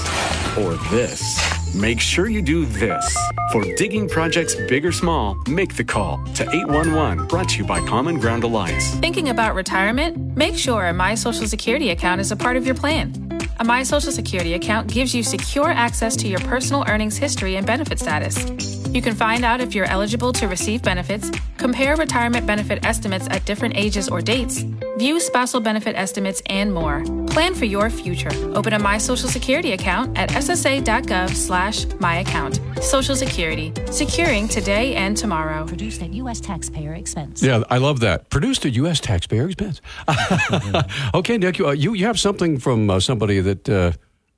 [0.58, 3.18] or this, make sure you do this.
[3.52, 7.80] For digging projects big or small, make the call to 811, brought to you by
[7.86, 8.96] Common Ground Alliance.
[8.96, 10.36] Thinking about retirement?
[10.36, 13.35] Make sure a My Social Security account is a part of your plan.
[13.58, 17.66] A My Social Security account gives you secure access to your personal earnings history and
[17.66, 18.85] benefit status.
[18.96, 23.44] You can find out if you're eligible to receive benefits, compare retirement benefit estimates at
[23.44, 24.60] different ages or dates,
[24.98, 27.04] view spousal benefit estimates, and more.
[27.28, 28.30] Plan for your future.
[28.56, 32.62] Open a My Social Security account at ssa.gov slash my account.
[32.82, 35.66] Social Security, securing today and tomorrow.
[35.68, 36.40] Produced at U.S.
[36.40, 37.44] taxpayer expense.
[37.44, 38.30] Yeah, I love that.
[38.30, 39.02] Produced at U.S.
[39.02, 39.82] taxpayer expense.
[41.14, 43.68] okay, Nick, you, uh, you you have something from uh, somebody that.
[43.68, 43.92] Uh,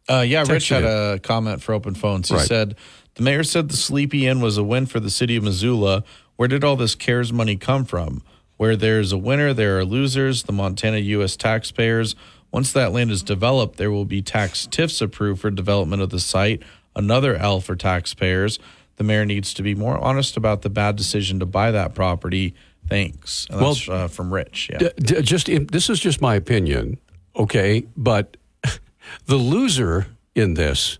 [0.10, 0.90] Uh, yeah, Rich had in.
[0.90, 2.30] a comment for open phones.
[2.30, 2.48] He Right.
[2.48, 2.76] said,
[3.18, 6.04] The mayor said the Sleepy Inn was a win for the city of Missoula.
[6.36, 8.22] Where did all this CARES money come from?
[8.58, 11.36] Where there's a winner, there are losers, the Montana U.S.
[11.36, 12.16] taxpayers.
[12.52, 16.20] Once that land is developed, there will be tax TIFs approved for development of the
[16.20, 16.62] site,
[16.96, 18.60] another L for taxpayers.
[18.98, 22.54] the mayor needs to be more honest about the bad decision to buy that property.
[22.88, 23.48] Thanks.
[23.50, 24.70] Well, uh, from Rich.
[24.72, 24.78] Yeah.
[24.78, 27.00] D- d- just this is just my opinion,
[27.36, 27.86] okay?
[27.96, 28.38] But
[29.26, 31.00] the loser in this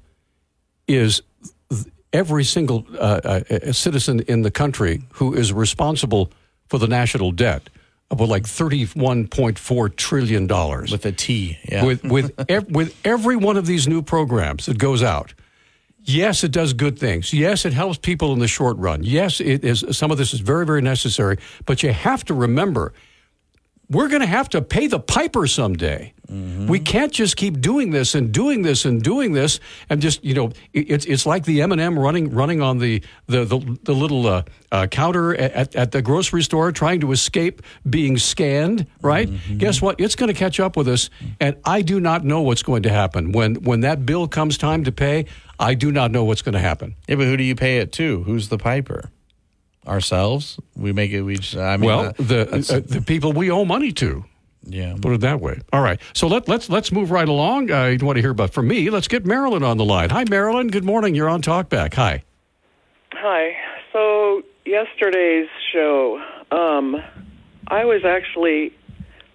[0.88, 1.22] is
[2.18, 6.32] every single uh, uh, citizen in the country who is responsible
[6.68, 7.70] for the national debt
[8.10, 11.58] of like thirty-one point four trillion dollars with a T.
[11.70, 11.86] Yeah.
[11.86, 15.34] With with ev- with every one of these new programs that goes out.
[16.10, 17.34] Yes, it does good things.
[17.34, 19.04] Yes, it helps people in the short run.
[19.04, 19.84] Yes, it is.
[19.92, 21.38] Some of this is very, very necessary.
[21.66, 22.94] But you have to remember,
[23.90, 26.14] we're going to have to pay the piper someday.
[26.30, 30.34] We can't just keep doing this and doing this and doing this and just you
[30.34, 33.94] know it's it's like the M and M running running on the the the, the
[33.96, 38.88] little uh, uh, counter at, at the grocery store trying to escape being scanned.
[39.02, 39.30] Right?
[39.58, 40.02] Guess what?
[40.02, 41.10] It's going to catch up with us,
[41.40, 44.84] and I do not know what's going to happen when when that bill comes time
[44.84, 45.26] to pay.
[45.60, 46.96] I do not know what's going to happen.
[47.08, 48.24] Yeah, but who do you pay it to?
[48.24, 49.10] Who's the piper?
[49.88, 50.60] Ourselves?
[50.76, 51.22] We make it.
[51.22, 51.38] We.
[51.38, 54.26] Just, I mean, well, that- the uh, the people we owe money to.
[54.70, 54.96] Yeah.
[55.02, 55.60] Put it that way.
[55.72, 56.00] All right.
[56.14, 57.72] So let, let's let's move right along.
[57.72, 58.90] I want to hear about from me.
[58.90, 60.10] Let's get Marilyn on the line.
[60.10, 60.68] Hi, Marilyn.
[60.68, 61.16] Good morning.
[61.16, 61.94] You're on Talkback.
[61.96, 62.24] Hi.
[63.14, 63.56] Hi.
[63.94, 66.98] So yesterday's show, um,
[67.68, 68.74] I was actually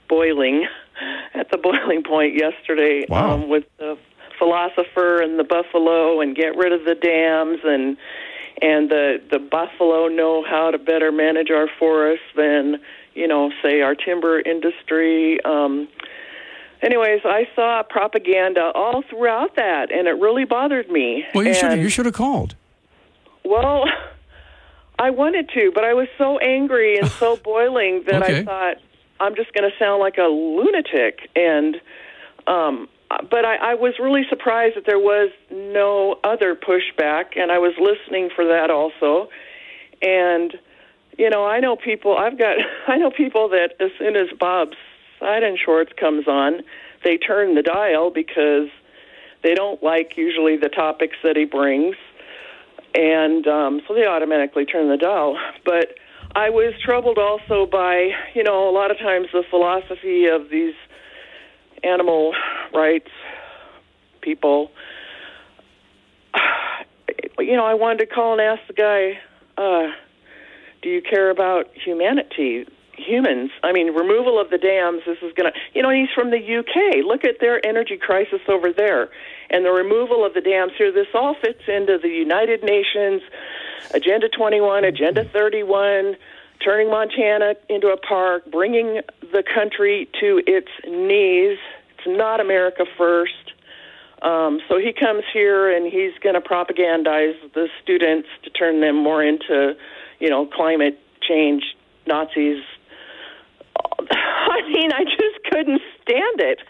[0.09, 0.67] boiling
[1.35, 3.33] at the boiling point yesterday Wow.
[3.35, 3.97] um, with the
[4.39, 7.97] philosopher and the buffalo and get rid of the dams and
[8.61, 12.77] and the the buffalo know how to better manage our forests than
[13.15, 15.89] you know say our timber industry um
[16.83, 21.79] anyways i saw propaganda all throughout that and it really bothered me Well, you should
[21.79, 22.55] you should have called.
[23.45, 23.85] well,
[24.99, 28.41] I wanted to, but I was so angry and so boiling that Okay.
[28.41, 28.77] I thought
[29.19, 31.29] I'm just going to sound like a lunatic.
[31.35, 31.81] And
[32.47, 37.59] um, but I, I was really surprised that there was no other pushback, and I
[37.59, 39.29] was listening for that also.
[40.03, 40.55] And
[41.19, 42.17] you know, I know people.
[42.17, 42.57] I've got
[42.89, 44.77] I know people that as soon as Bob's
[45.21, 46.63] side and shorts comes on,
[47.05, 48.69] they turn the dial because
[49.43, 51.97] they don't like usually the topics that he brings
[52.95, 55.39] and um, so they automatically turn the dial.
[55.65, 55.97] But
[56.35, 60.75] I was troubled also by, you know, a lot of times the philosophy of these
[61.83, 62.35] animal
[62.75, 63.11] rights
[64.21, 64.71] people.
[67.39, 69.19] You know, I wanted to call and ask the guy,
[69.61, 69.91] uh,
[70.83, 72.67] do you care about humanity?
[72.99, 73.51] Humans.
[73.63, 75.03] I mean, removal of the dams.
[75.07, 77.05] This is going to, you know, he's from the UK.
[77.05, 79.09] Look at their energy crisis over there.
[79.49, 80.93] And the removal of the dams here.
[80.93, 83.23] This all fits into the United Nations
[83.95, 86.17] Agenda 21, Agenda 31,
[86.65, 89.01] turning Montana into a park, bringing
[89.33, 91.59] the country to its knees.
[91.99, 93.53] It's not America first.
[94.23, 98.97] Um, so he comes here and he's going to propagandize the students to turn them
[98.97, 99.75] more into,
[100.23, 101.63] you know, climate change
[102.07, 102.63] Nazis.
[104.11, 106.61] I mean, I just couldn't stand it,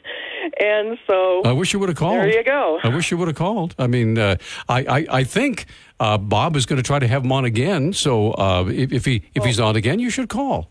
[0.60, 2.16] and so I wish you would have called.
[2.16, 2.78] There you go.
[2.82, 3.74] I wish you would have called.
[3.78, 4.36] I mean, uh,
[4.68, 5.66] I, I I think
[6.00, 7.92] uh, Bob is going to try to have him on again.
[7.92, 10.70] So uh, if, if he if he's on again, you should call.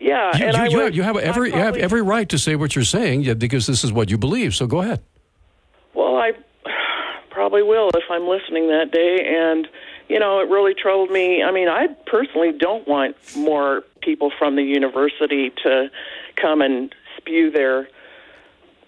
[0.00, 2.28] yeah, You, and you, I you was, have, you have every you have every right
[2.30, 4.54] to say what you're saying yeah, because this is what you believe.
[4.54, 5.00] So go ahead.
[5.94, 6.32] Well, I
[7.30, 9.18] probably will if I'm listening that day.
[9.26, 9.68] And,
[10.12, 11.42] you know, it really troubled me.
[11.42, 15.90] I mean, I personally don't want more people from the university to
[16.36, 17.88] come and spew their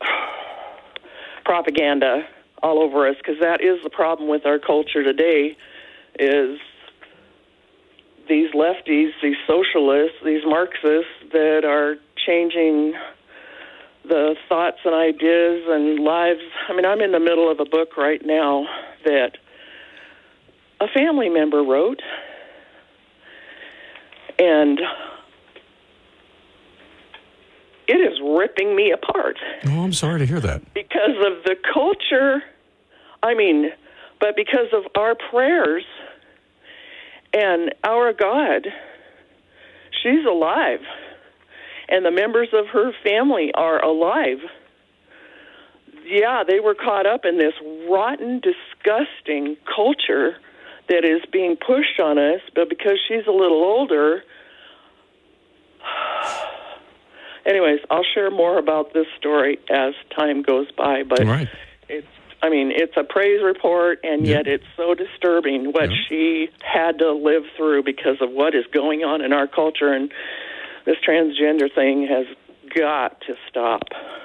[1.47, 2.27] propaganda
[2.63, 5.57] all over us because that is the problem with our culture today
[6.19, 6.59] is
[8.29, 11.97] these lefties, these socialists, these Marxists that are
[12.27, 12.93] changing
[14.07, 16.41] the thoughts and ideas and lives.
[16.69, 18.67] I mean, I'm in the middle of a book right now
[19.07, 19.39] that
[20.81, 22.01] a family member wrote,
[24.39, 24.81] and
[27.87, 30.63] it is ripping me apart Oh, I'm sorry to hear that.
[30.75, 32.43] because of the culture.
[33.23, 33.71] I mean,
[34.21, 35.85] but because of our prayers
[37.33, 38.67] and our God,
[40.03, 40.81] she's alive
[41.89, 44.39] and the members of her family are alive.
[46.07, 47.55] Yeah, they were caught up in this
[47.89, 50.37] rotten, disgusting culture
[50.89, 54.23] that is being pushed on us, but because she's a little older.
[57.47, 61.49] Anyways, I'll share more about this story as time goes by, but Right.
[61.89, 62.07] it's
[62.43, 67.13] I mean, it's a praise report and yet it's so disturbing what she had to
[67.13, 70.13] live through because of what is going on in our culture and
[70.85, 72.27] this transgender thing has
[72.77, 73.85] got to stop.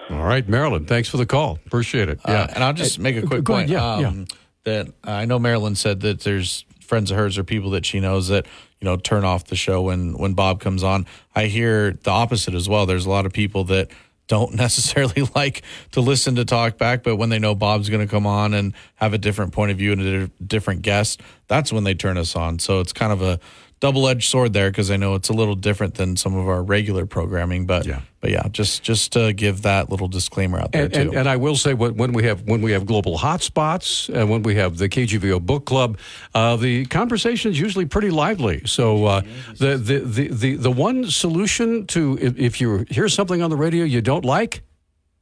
[0.10, 0.86] All right, Marilyn.
[0.86, 1.60] Thanks for the call.
[1.66, 2.20] Appreciate it.
[2.28, 3.72] Yeah, Uh, and I'll just make a quick Go point.
[3.72, 4.01] ahead.
[4.01, 4.26] Yeah, um,
[4.70, 8.28] That I know Marilyn said that there's friends of hers or people that she knows
[8.28, 8.45] that
[8.80, 11.07] you know turn off the show when when Bob comes on.
[11.36, 12.86] I hear the opposite as well.
[12.86, 13.89] There's a lot of people that
[14.28, 18.11] don't necessarily like to listen to talk back, but when they know Bob's going to
[18.11, 21.84] come on and have a different point of view and a different guest, that's when
[21.84, 22.59] they turn us on.
[22.59, 23.39] So it's kind of a
[23.80, 27.05] double-edged sword there because I know it's a little different than some of our regular
[27.05, 30.93] programming, but yeah, but yeah, just just to give that little disclaimer out there And,
[30.93, 30.99] too.
[30.99, 34.30] and, and I will say when when we have when we have global hotspots and
[34.30, 35.97] when we have the KGVO book club,
[36.36, 38.61] uh, the conversation is usually pretty lively.
[38.65, 39.21] So uh,
[39.57, 43.57] the, the, the the the one solution to if, if you hear something on the
[43.57, 44.61] radio you don't like,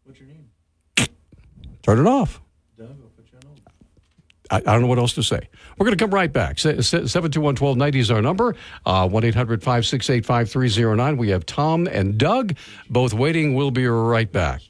[0.04, 1.08] what's your name?
[1.84, 2.42] Turn it off.
[4.50, 5.42] I, I don't know what else to say.
[5.78, 6.56] We're going to come right back.
[6.56, 8.56] 721-1290 is our number.
[8.86, 11.18] Uh, 1-800-568-5309.
[11.18, 12.56] We have Tom and Doug
[12.90, 13.54] both waiting.
[13.54, 14.62] We'll be right back.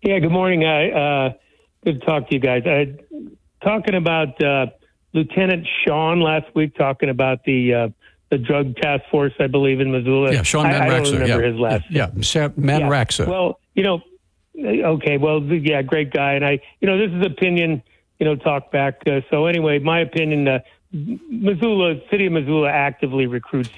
[0.03, 0.65] Yeah, good morning.
[0.65, 1.33] I, uh,
[1.85, 2.63] good to talk to you guys.
[2.67, 2.95] I,
[3.65, 4.67] talking about uh,
[5.13, 7.89] Lieutenant Sean last week, talking about the uh,
[8.33, 10.33] the drug task force, I believe, in Missoula.
[10.33, 11.51] Yeah, Sean I, I don't remember yeah.
[11.51, 12.49] his last Yeah, yeah.
[12.49, 13.21] Manraxa.
[13.21, 13.31] Yeah.
[13.31, 14.01] Well, you know,
[14.59, 17.83] okay, well, yeah, great guy, and I, you know, this is opinion,
[18.19, 19.03] you know, talk back.
[19.07, 20.61] Uh, so anyway, my opinion, uh,
[20.93, 23.71] Missoula, city of Missoula, actively recruits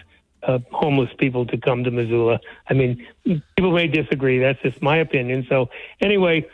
[0.44, 2.38] uh, homeless people to come to Missoula.
[2.70, 4.38] I mean, people may disagree.
[4.38, 5.46] That's just my opinion.
[5.48, 5.68] So
[6.00, 6.46] anyway,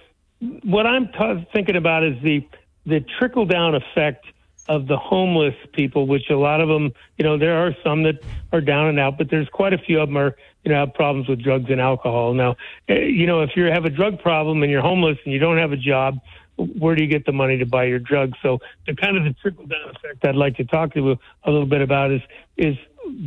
[0.64, 2.46] what I'm t- thinking about is the
[2.86, 4.24] the trickle down effect
[4.70, 8.22] of the homeless people, which a lot of them, you know, there are some that
[8.52, 10.94] are down and out, but there's quite a few of them are, you know, have
[10.94, 12.34] problems with drugs and alcohol.
[12.34, 12.54] Now,
[12.88, 15.58] eh, you know, if you have a drug problem and you're homeless and you don't
[15.58, 16.20] have a job,
[16.56, 18.38] where do you get the money to buy your drugs?
[18.42, 21.50] So the kind of the trickle down effect I'd like to talk to you a
[21.50, 22.22] little bit about is
[22.56, 22.76] is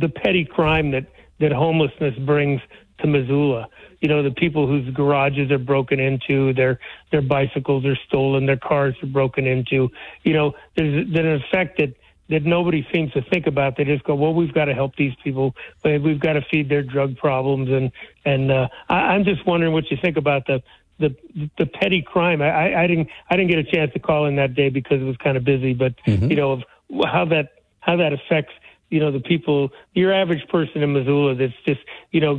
[0.00, 1.04] the petty crime that
[1.40, 2.62] that homelessness brings
[3.00, 3.68] to Missoula.
[4.04, 6.78] You know, the people whose garages are broken into, their
[7.10, 9.90] their bicycles are stolen, their cars are broken into.
[10.24, 11.94] You know, there's, there's an effect that
[12.28, 13.78] that nobody seems to think about.
[13.78, 15.54] They just go, well, we've got to help these people.
[15.84, 17.90] We've got to feed their drug problems, and
[18.26, 20.62] and uh, I, I'm just wondering what you think about the
[20.98, 21.16] the
[21.56, 22.42] the petty crime.
[22.42, 25.00] I, I, I didn't I didn't get a chance to call in that day because
[25.00, 26.30] it was kind of busy, but Mm-hmm.
[26.30, 26.62] you know of
[27.06, 27.46] how that
[27.80, 28.52] how that affects
[28.90, 31.80] you know the people, your average person in Missoula that's just
[32.10, 32.34] you know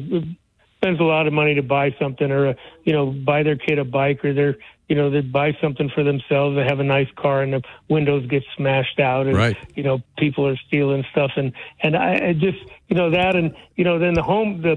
[0.85, 3.79] spends a lot of money to buy something or a, you know buy their kid
[3.79, 4.55] a bike or they're
[4.87, 6.55] you know they buy something for themselves.
[6.55, 9.57] They have a nice car and the windows get smashed out and Right.
[9.75, 13.55] you know people are stealing stuff and and I, I just you know that and
[13.75, 14.75] you know then the home the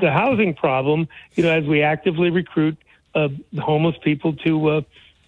[0.00, 2.76] the housing problem you know as we actively recruit
[3.14, 3.28] uh,
[3.60, 4.80] homeless people to uh,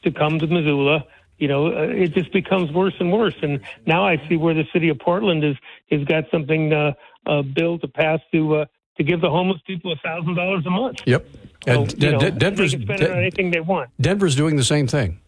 [0.03, 1.05] to come to Missoula
[1.39, 4.67] you know uh, it just becomes worse and worse and now I see where the
[4.73, 5.57] city of Portland is
[5.93, 6.95] has got something uh,
[7.27, 8.65] uh, bill to pass to uh,
[8.97, 11.27] to give the homeless people a thousand dollars a month Yep.
[11.67, 14.57] so, And De- know, De- Denver's, they spend it on anything they want Denver's doing
[14.57, 15.21] the same thing.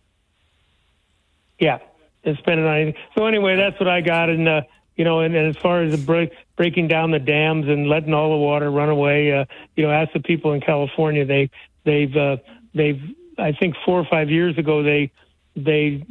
[1.59, 1.79] Yeah,
[2.25, 3.03] and spend it on anything.
[3.17, 4.29] So anyway, that's what I got.
[4.31, 4.63] And uh,
[4.97, 8.15] you know, and, and as far as the break, breaking down the dams and letting
[8.15, 9.45] all the water run away, uh,
[9.77, 11.25] you know, ask the people in California.
[11.25, 11.51] They
[11.85, 12.37] they've uh,
[12.75, 13.01] they've
[13.39, 15.11] I think four or five years ago they
[15.57, 16.05] they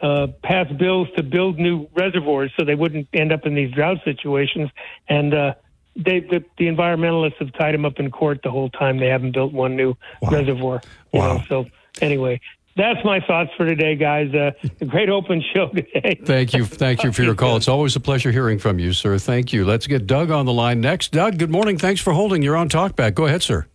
[0.00, 3.98] uh, passed bills to build new reservoirs so they wouldn't end up in these drought
[4.04, 4.68] situations.
[5.08, 5.54] And uh,
[5.96, 8.98] they the, the environmentalists have tied them up in court the whole time.
[8.98, 9.94] They haven't built one new
[10.30, 10.80] reservoir.
[11.12, 11.36] You Wow.
[11.36, 11.66] know, so
[12.00, 12.40] anyway.
[12.74, 14.32] That's my thoughts for today, guys.
[14.34, 16.18] Uh, a great open show today.
[16.24, 16.64] Thank you.
[16.64, 17.58] Thank you for your call.
[17.58, 19.18] It's always a pleasure hearing from you, sir.
[19.18, 19.66] Thank you.
[19.66, 21.12] Let's get Doug on the line next.
[21.12, 21.76] Doug, good morning.
[21.76, 22.40] Thanks for holding.
[22.40, 23.14] You're on Talkback.
[23.14, 23.66] Go ahead, sir.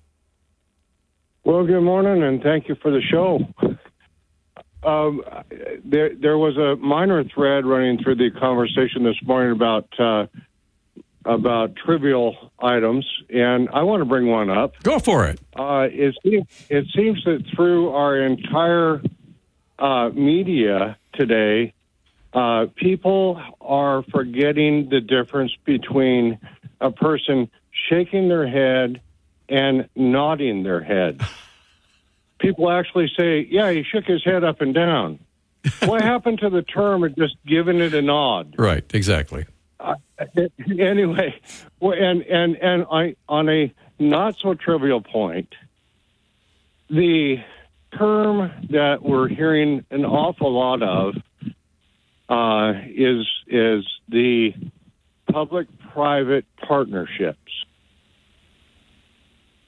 [1.44, 3.40] Well, good morning, and thank you for the show.
[4.84, 5.22] Um,
[5.86, 10.26] there, there was a minor thread running through the conversation this morning about uh,
[11.28, 14.82] about trivial items, and I want to bring one up.
[14.84, 15.40] Go for it.
[15.56, 19.02] Uh, it, seems, it seems that through our entire
[19.78, 21.74] uh, media today,
[22.34, 26.40] uh, people are forgetting the difference between
[26.80, 27.50] a person
[27.90, 29.02] shaking their head
[29.50, 31.22] and nodding their head.
[32.40, 35.20] People actually say, yeah, he shook his head up and down.
[35.86, 38.56] what happened to the term of just giving it a nod?
[38.58, 39.46] Right, exactly.
[39.80, 39.96] Uh,
[40.80, 41.40] anyway,
[41.82, 45.54] and and and I, on a not so trivial point,
[46.90, 47.38] the
[47.98, 51.16] term that we're hearing an awful lot of
[52.30, 54.54] uh, is is the
[55.32, 57.38] public-private partnerships.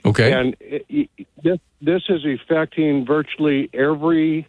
[0.05, 0.31] Okay.
[0.31, 1.09] And it,
[1.43, 4.47] this this is affecting virtually every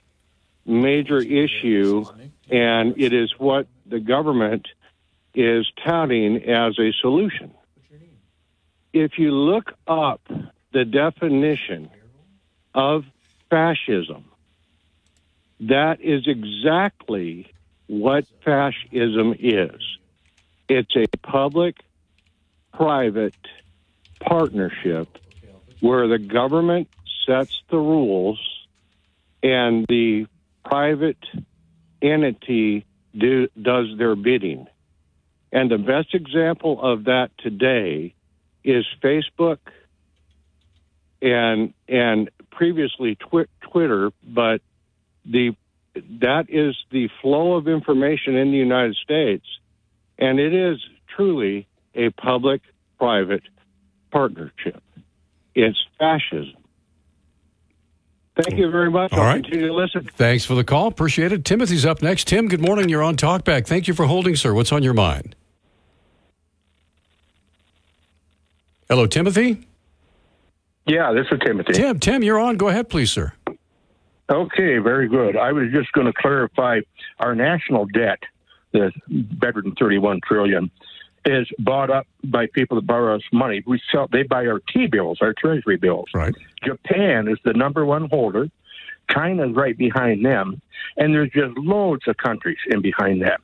[0.65, 2.05] major issue,
[2.51, 4.67] and it is what the government
[5.35, 7.53] is touting as a solution.
[8.93, 10.21] If you look up
[10.73, 11.91] the definition
[12.75, 13.05] of
[13.49, 14.25] fascism,
[15.61, 17.47] that is exactly
[17.87, 19.81] what fascism is.
[20.69, 21.77] It's a public
[22.73, 23.35] private
[24.21, 25.19] partnership
[25.81, 26.89] where the government
[27.27, 28.41] sets the rules
[29.43, 30.27] and the
[30.65, 31.25] private
[32.03, 32.85] entity
[33.17, 34.67] do, does their bidding.
[35.53, 38.15] And the best example of that today
[38.63, 39.59] is Facebook
[41.23, 44.61] and and previously twi- Twitter, but
[45.25, 45.57] the
[46.21, 49.45] that is the flow of information in the United States,
[50.19, 50.79] and it is
[51.15, 53.43] truly a public-private
[54.13, 54.83] partnership.
[55.55, 56.55] It's fascism.
[58.41, 59.13] Thank you very much.
[59.13, 59.43] All I'll right.
[59.43, 60.09] continue to listen.
[60.15, 60.87] Thanks for the call.
[60.87, 61.45] Appreciate it.
[61.45, 62.29] Timothy's up next.
[62.29, 62.89] Tim, good morning.
[62.89, 63.67] You're on Talkback.
[63.67, 64.55] Thank you for holding, sir.
[64.55, 65.35] What's on your mind?
[68.91, 69.69] Hello, Timothy.
[70.85, 71.75] Yeah, this is Timothy.
[71.75, 72.57] Tim, Tim, you're on.
[72.57, 73.33] Go ahead, please, sir.
[74.29, 75.37] Okay, very good.
[75.37, 76.81] I was just going to clarify
[77.21, 78.19] our national debt,
[78.73, 80.73] the better than 31 trillion,
[81.25, 83.63] is bought up by people that borrow us money.
[83.65, 86.07] We sell, they buy our T bills, our treasury bills.
[86.13, 86.35] Right.
[86.65, 88.49] Japan is the number one holder.
[89.09, 90.61] China's right behind them,
[90.97, 93.41] and there's just loads of countries in behind that.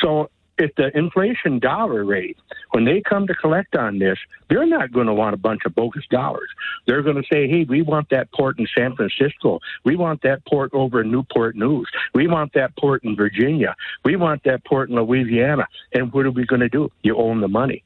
[0.00, 2.36] So if the inflation dollar rate,
[2.72, 5.74] when they come to collect on this, they're not going to want a bunch of
[5.74, 6.48] bogus dollars.
[6.86, 9.60] They're going to say, hey, we want that port in San Francisco.
[9.84, 11.88] We want that port over in Newport News.
[12.14, 13.74] We want that port in Virginia.
[14.04, 15.66] We want that port in Louisiana.
[15.92, 16.90] And what are we going to do?
[17.02, 17.82] You own the money.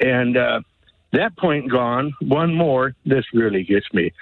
[0.00, 0.60] And uh,
[1.12, 4.12] that point gone, one more, this really gets me.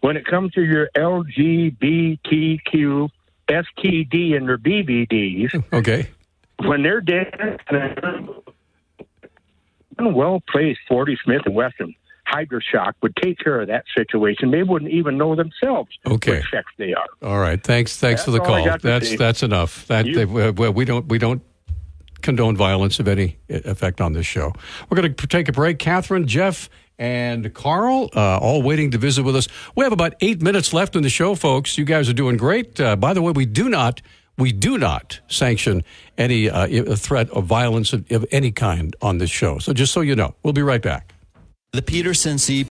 [0.00, 3.08] When it comes to your LGBTQ,
[3.48, 6.08] STD, and your BBDs, Okay.
[6.58, 7.58] When they're dead,
[9.98, 11.94] well placed, Forty Smith and Wesson
[12.26, 14.50] Hydra-Shok would take care of that situation.
[14.50, 16.38] They wouldn't even know themselves Okay.
[16.38, 17.06] what sex they are.
[17.22, 17.62] All right.
[17.62, 17.96] Thanks.
[17.98, 18.78] Thanks for the That's all I call.
[18.78, 19.16] That's say.
[19.16, 19.86] that's enough.
[19.88, 21.42] That You- they- well, we don't we don't
[22.22, 24.52] condone violence of any effect on this show.
[24.88, 25.78] We're going to take a break.
[25.78, 29.46] Catherine, Jeff, and Carl, uh, all waiting to visit with us.
[29.76, 31.76] We have about eight minutes left in the show, folks.
[31.76, 32.80] You guys are doing great.
[32.80, 34.00] Uh, by the way, we do not
[34.38, 35.84] we do not sanction
[36.18, 39.58] any uh, threat of violence of, of any kind on this show.
[39.58, 41.14] So just so you know, we'll be right back.
[41.72, 42.66] The Peterson C.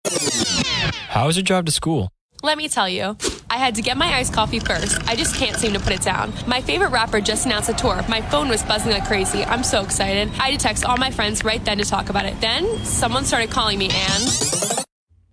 [1.08, 2.10] How was your drive to school?
[2.44, 3.16] Let me tell you,
[3.50, 5.00] I had to get my iced coffee first.
[5.08, 6.32] I just can't seem to put it down.
[6.48, 8.02] My favorite rapper just announced a tour.
[8.08, 9.44] My phone was buzzing like crazy.
[9.44, 10.28] I'm so excited.
[10.40, 12.40] I had to text all my friends right then to talk about it.
[12.40, 14.84] Then someone started calling me and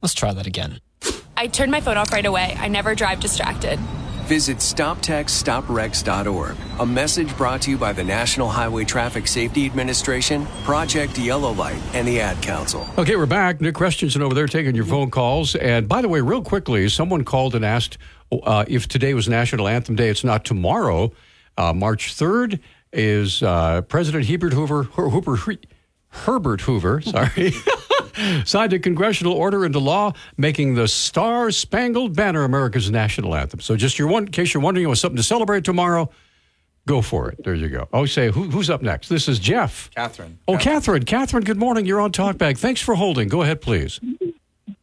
[0.01, 0.79] Let's try that again.
[1.35, 2.55] I turned my phone off right away.
[2.59, 3.79] I never drive distracted.
[4.29, 6.55] Visit StopTextStopWrecks.org.
[6.79, 11.81] A message brought to you by the National Highway Traffic Safety Administration, Project Yellow Light,
[11.95, 12.87] and the Ad Council.
[12.99, 13.59] Okay, we're back.
[13.59, 15.55] Nick Christensen over there taking your phone calls.
[15.55, 17.97] And by the way, real quickly, someone called and asked
[18.31, 20.09] uh, if today was National Anthem Day.
[20.09, 21.11] It's not tomorrow.
[21.57, 22.59] Uh, March 3rd
[22.93, 25.57] is uh, President Herbert Hoover, Her- Hoover,
[26.09, 27.51] Herbert Hoover, sorry,
[28.45, 33.59] signed a congressional order into law making the Star Spangled Banner America's national anthem.
[33.59, 36.09] So just your one, in case you're wondering, it was something to celebrate tomorrow,
[36.87, 37.43] go for it.
[37.43, 37.87] There you go.
[37.93, 39.09] Oh, say, who, who's up next?
[39.09, 39.89] This is Jeff.
[39.95, 40.39] Catherine.
[40.47, 41.03] Oh, Catherine.
[41.05, 41.85] Catherine, good morning.
[41.85, 42.57] You're on Talkback.
[42.57, 43.27] Thanks for holding.
[43.27, 43.99] Go ahead, please.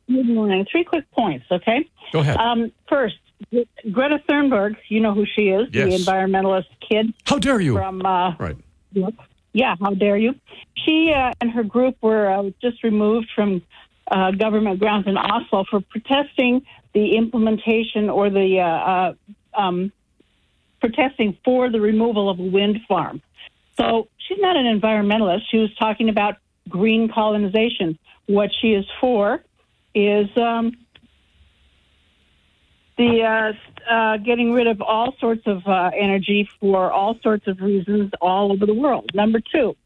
[0.08, 0.64] Good morning.
[0.70, 1.88] Three quick points, okay?
[2.12, 2.36] Go ahead.
[2.36, 3.16] Um, first,
[3.90, 5.88] Greta Thunberg, you know who she is, Yes.
[6.04, 7.12] the environmentalist kid.
[7.24, 7.74] How dare you?
[7.74, 8.56] From, uh, Right.
[9.56, 10.34] Yeah, how dare you?
[10.84, 13.62] She uh, and her group were uh, just removed from
[14.10, 16.60] uh, government grounds in Oslo for protesting
[16.92, 19.14] the implementation or the uh, uh,
[19.58, 19.92] um,
[20.78, 23.22] protesting for the removal of a wind farm.
[23.78, 25.44] So she's not an environmentalist.
[25.50, 26.34] She was talking about
[26.68, 27.98] green colonization.
[28.26, 29.42] What she is for
[29.94, 30.76] is um,
[32.98, 33.54] the
[33.88, 38.52] uh, getting rid of all sorts of uh, energy for all sorts of reasons all
[38.52, 39.10] over the world.
[39.14, 39.76] Number two,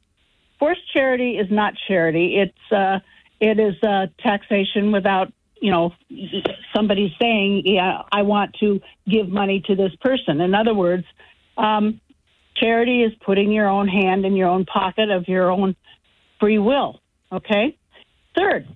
[0.59, 2.37] forced charity is not charity.
[2.37, 3.01] It's uh,
[3.41, 5.93] it is uh, taxation without you know
[6.75, 11.05] somebody saying, "Yeah, I want to give money to this person." In other words,
[11.57, 12.01] um,
[12.57, 15.77] charity is putting your own hand in your own pocket of your own
[16.39, 17.01] free will.
[17.33, 17.77] Okay.
[18.37, 18.67] Third,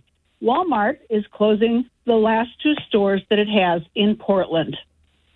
[0.42, 4.76] Walmart is closing the last two stores that it has in Portland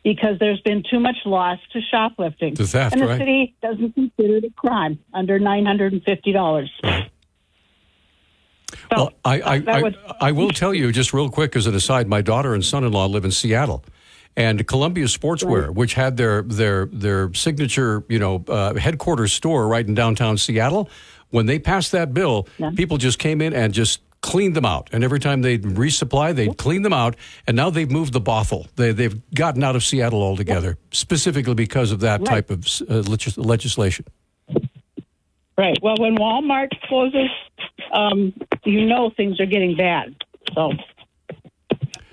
[0.05, 2.55] because there's been too much loss to shoplifting.
[2.57, 3.19] To theft, and the right?
[3.19, 7.11] city doesn't consider it a crime under $950.
[8.91, 12.23] Well, I, I, I, I will tell you just real quick as an aside, my
[12.23, 13.85] daughter and son-in-law live in Seattle.
[14.37, 19.85] And Columbia Sportswear, which had their their their signature, you know, uh, headquarters store right
[19.85, 20.89] in downtown Seattle,
[21.31, 22.47] when they passed that bill,
[22.77, 24.89] people just came in and just cleaned them out.
[24.93, 27.17] And every time they'd resupply, they'd clean them out.
[27.47, 28.67] And now they've moved the Bothell.
[28.77, 33.39] They, they've gotten out of Seattle altogether, specifically because of that type of uh, legis-
[33.39, 34.05] legislation.
[35.57, 35.79] Right.
[35.83, 37.31] Well, when Walmart closes,
[37.93, 38.33] um,
[38.65, 40.15] you know things are getting bad.
[40.55, 40.73] So,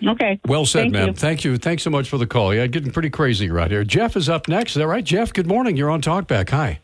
[0.07, 0.39] okay.
[0.47, 1.07] Well said, Thank ma'am.
[1.09, 1.13] you.
[1.13, 1.57] Thank you.
[1.57, 2.53] Thanks so much for the call.
[2.53, 3.83] Yeah, getting pretty crazy right here.
[3.83, 4.71] Jeff is up next.
[4.71, 5.31] Is that right, Jeff?
[5.31, 5.77] Good morning.
[5.77, 6.49] You're on Talkback.
[6.49, 6.79] Hi.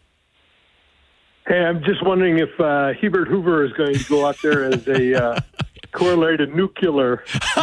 [1.48, 4.88] Hey, I'm just wondering if uh, Hebert Hoover is going to go out there as
[4.88, 5.40] a uh,
[5.92, 7.24] correlated nuclear.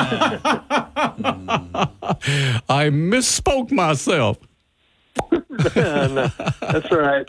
[2.69, 4.39] I misspoke myself.
[5.31, 6.29] no,
[6.61, 7.29] that's all right.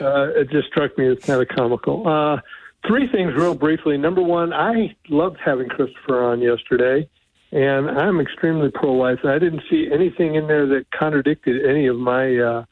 [0.00, 2.06] Uh, it just struck me as kind of comical.
[2.06, 2.40] Uh,
[2.86, 3.96] three things, real briefly.
[3.96, 7.08] Number one, I loved having Christopher on yesterday,
[7.52, 9.20] and I'm extremely pro-life.
[9.24, 12.64] I didn't see anything in there that contradicted any of my uh,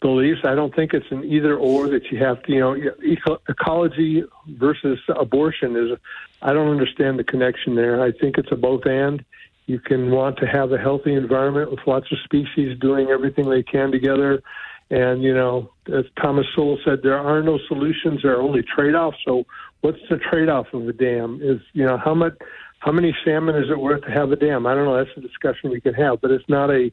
[0.00, 0.40] beliefs.
[0.44, 4.24] I don't think it's an either or that you have to, you know, eco- ecology
[4.48, 5.98] versus abortion is.
[6.42, 8.02] I don't understand the connection there.
[8.02, 9.24] I think it's a both and.
[9.66, 13.62] You can want to have a healthy environment with lots of species doing everything they
[13.62, 14.42] can together.
[14.90, 18.94] And, you know, as Thomas Sowell said, there are no solutions, there are only trade
[18.94, 19.18] offs.
[19.24, 19.44] So,
[19.82, 21.40] what's the trade off of a dam?
[21.42, 22.34] Is, you know, how much.
[22.80, 24.66] How many salmon is it worth to have a dam?
[24.66, 24.96] I don't know.
[24.96, 26.90] That's a discussion we can have, but it's not a,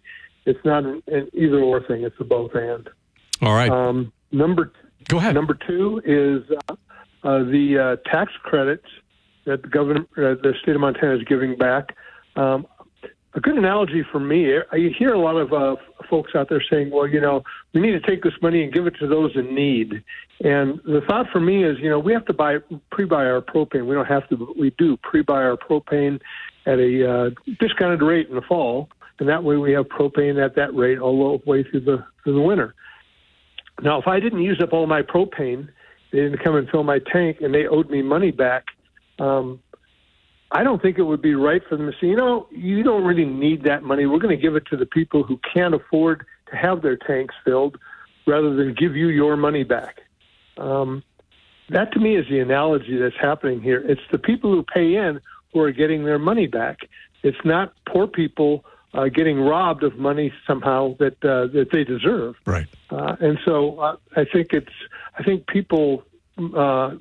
[0.48, 2.04] it's not an, an either or thing.
[2.04, 2.89] It's a both and.
[3.41, 3.70] All right.
[3.70, 4.72] Um, number
[5.08, 5.36] go ahead.
[5.36, 6.74] Number two is uh,
[7.24, 8.88] uh, the uh, tax credits
[9.45, 11.95] that the government, uh, the state of Montana is giving back.
[12.36, 12.66] Um,
[13.34, 15.76] a good analogy for me, I hear a lot of uh,
[16.10, 17.43] folks out there saying, "Well, you know,
[17.74, 20.02] we need to take this money and give it to those in need."
[20.43, 22.58] And the thought for me is, you know, we have to buy
[22.91, 23.86] pre-buy our propane.
[23.86, 26.20] We don't have to, but we do pre-buy our propane
[26.66, 27.30] at a uh,
[27.60, 28.89] discounted rate in the fall,
[29.20, 32.36] and that way we have propane at that rate all the way through the through
[32.36, 32.76] the winter.
[33.82, 35.70] Now, if I didn't use up all my propane,
[36.11, 38.65] they didn't come and fill my tank, and they owed me money back.
[39.20, 39.59] Um,
[40.51, 43.03] I don't think it would be right for them to say, you know, you don't
[43.03, 44.05] really need that money.
[44.05, 47.36] We're going to give it to the people who can't afford to have their tanks
[47.43, 47.78] filled,
[48.26, 50.01] rather than give you your money back.
[50.57, 51.03] Um,
[51.70, 53.84] that to me is the analogy that's happening here.
[53.86, 55.20] It's the people who pay in
[55.53, 56.80] who are getting their money back.
[57.24, 58.63] It's not poor people
[58.94, 62.36] uh, getting robbed of money somehow that uh, that they deserve.
[62.46, 62.68] Right.
[62.90, 64.72] Uh, and so uh, I think it's
[65.18, 66.04] I think people
[66.38, 66.92] uh,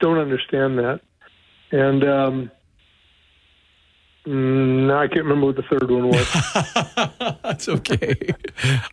[0.00, 1.00] don't understand that.
[1.72, 2.50] And um,
[4.26, 7.38] mm, now I can't remember what the third one was.
[7.42, 8.14] That's okay.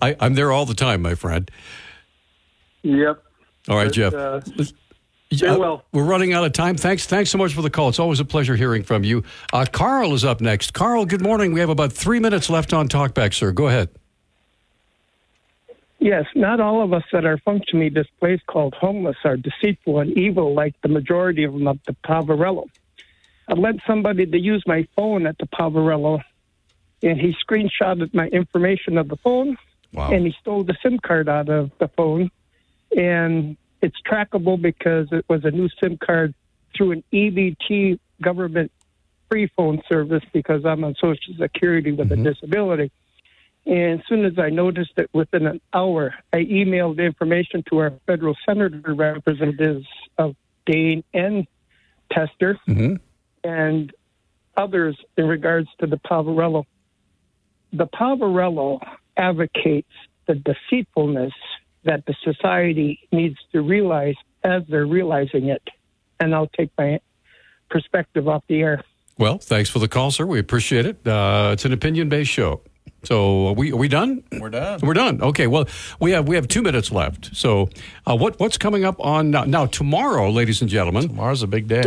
[0.01, 1.49] I, I'm there all the time, my friend.
[2.83, 3.23] yep.
[3.69, 4.13] All right, But, Jeff.
[4.13, 4.41] uh,
[5.29, 5.83] Yeah, stay well.
[5.91, 6.77] We're running out of time.
[6.77, 7.89] Thanks, thanks so much for the call.
[7.89, 9.23] It's always a pleasure hearing from you.
[9.51, 10.73] Uh, Carl is up next.
[10.73, 11.53] Carl, good morning.
[11.53, 13.51] We have about three minutes left on Talkback, sir.
[13.51, 13.89] Go ahead.
[15.99, 20.53] Yes, not all of us that are functionally displaced called homeless are deceitful and evil
[20.53, 22.67] like the majority of them at the Poverello.
[23.47, 26.21] I led somebody to use my phone at the Poverello,
[27.01, 29.57] and he screenshotted my information of the phone,
[29.91, 30.11] wow.
[30.11, 32.29] and he stole the SIM card out of the phone,
[32.95, 36.33] and it's trackable because it was a new SIM card
[36.75, 38.71] through an EBT government
[39.29, 42.23] free phone service because I'm on Social Security with a mm-hmm.
[42.23, 42.91] disability.
[43.65, 47.79] And as soon as I noticed it within an hour, I emailed the information to
[47.79, 49.85] our federal senator representatives
[50.17, 50.35] of
[50.65, 51.45] Daines and
[52.11, 52.95] Tester mm-hmm.
[53.43, 53.91] and
[54.55, 56.63] others in regards to the Poverello.
[57.73, 58.79] The Poverello
[59.17, 59.91] advocates
[60.27, 61.33] the deceitfulness
[61.87, 65.67] that the society needs to realize as they're realizing it.
[66.19, 66.99] And I'll take my
[67.69, 68.83] perspective off the air.
[69.17, 70.25] Well, thanks for the call, sir.
[70.25, 71.07] We appreciate it.
[71.07, 72.61] Uh, it's an opinion based show.
[73.03, 74.23] So are we are we done?
[74.31, 74.79] We're done.
[74.81, 75.21] We're done.
[75.21, 75.47] Okay.
[75.47, 75.65] Well,
[75.99, 77.35] we have we have two minutes left.
[77.35, 77.69] So
[78.05, 81.07] uh, what what's coming up on now, now tomorrow, ladies and gentlemen?
[81.09, 81.83] Tomorrow's a big day.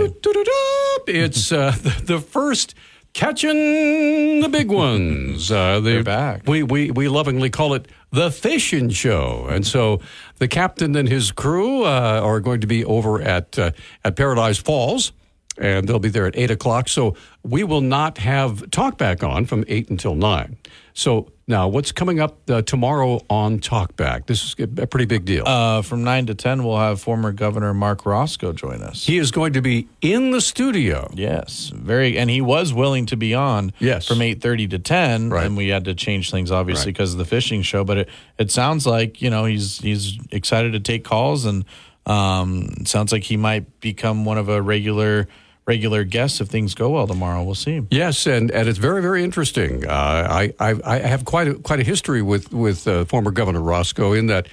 [1.07, 2.75] It's uh, the, the first
[3.13, 5.51] catching the big ones.
[5.51, 6.43] Uh, They're back.
[6.47, 10.01] We, we we lovingly call it the fishing show, and so
[10.39, 13.71] the captain and his crew uh, are going to be over at uh,
[14.05, 15.13] at Paradise Falls.
[15.59, 16.89] And they'll be there at eight o'clock.
[16.89, 20.57] So we will not have talkback on from eight until nine.
[20.95, 24.27] So now, what's coming up uh, tomorrow on Talkback?
[24.27, 25.45] This is a pretty big deal.
[25.47, 29.05] Uh, from 9 to 10, we'll have former Governor Marc Racicot join us.
[29.07, 31.11] He is going to be in the studio.
[31.15, 33.73] Yes, very, and he was willing to be on.
[33.81, 34.07] Yes.
[34.07, 35.47] from 8:30 to 10, Right.
[35.47, 36.95] and we had to change things obviously Right.
[36.95, 37.83] because of the fishing show.
[37.85, 38.09] But it
[38.39, 41.65] it sounds like you know he's he's excited to take calls, and
[42.07, 45.29] um, it sounds like he might become one of a regular
[45.67, 47.43] regular guests if things go well tomorrow.
[47.43, 47.83] We'll see.
[47.91, 49.87] Yes, and, and it's very very interesting.
[49.87, 53.61] Uh, I, I I have quite a, quite a history with with uh, former Governor
[53.61, 54.49] Racicot in that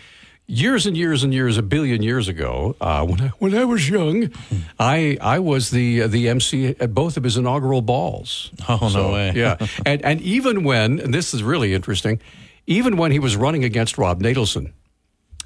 [0.48, 3.90] years and years and years, a billion years ago, uh, when I, when I was
[3.90, 4.32] young,
[4.80, 8.52] I I was the the MC at both of his inaugural balls.
[8.70, 9.34] Oh no way!
[9.36, 12.20] yeah, and and even when and this is really interesting,
[12.66, 14.74] even when he was running against Rob Natelson.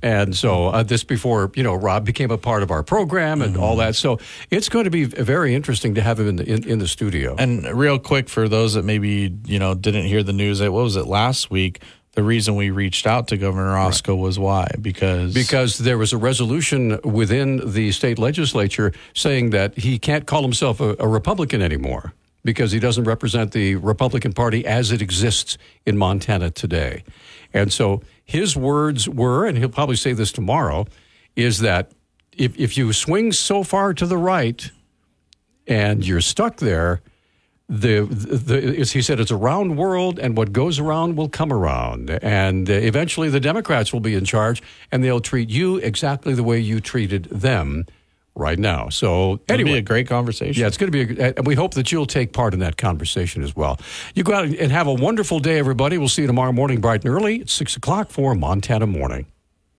[0.01, 3.57] And so uh, this before you know Rob became a part of our program and
[3.57, 3.95] all that.
[3.95, 4.19] So
[4.49, 7.35] it's going to be very interesting to have him in the in, in the studio.
[7.37, 10.95] And real quick for those that maybe you know didn't hear the news, what was
[10.95, 11.81] it last week?
[12.13, 16.17] The reason we reached out to Governor Racicot was why because because there was a
[16.17, 22.13] resolution within the state legislature saying that he can't call himself a, a Republican anymore
[22.43, 27.03] because he doesn't represent the Republican Party as it exists in Montana today.
[27.53, 30.87] And so his words were, and he'll probably say this tomorrow,
[31.35, 31.91] is that
[32.37, 34.71] if, if you swing so far to the right
[35.67, 37.01] and you're stuck there,
[37.67, 41.51] the, the as he said, it's a round world, and what goes around will come
[41.51, 46.43] around, and eventually the Democrats will be in charge, and they'll treat you exactly the
[46.43, 47.85] way you treated them
[48.35, 48.89] right now.
[48.89, 50.61] So anyway, be a great conversation.
[50.61, 52.77] yeah, it's going to be, a, and we hope that you'll take part in that
[52.77, 53.79] conversation as well.
[54.15, 55.97] You go out and have a wonderful day, everybody.
[55.97, 59.25] We'll see you tomorrow morning, bright and early at six o'clock for Montana Morning.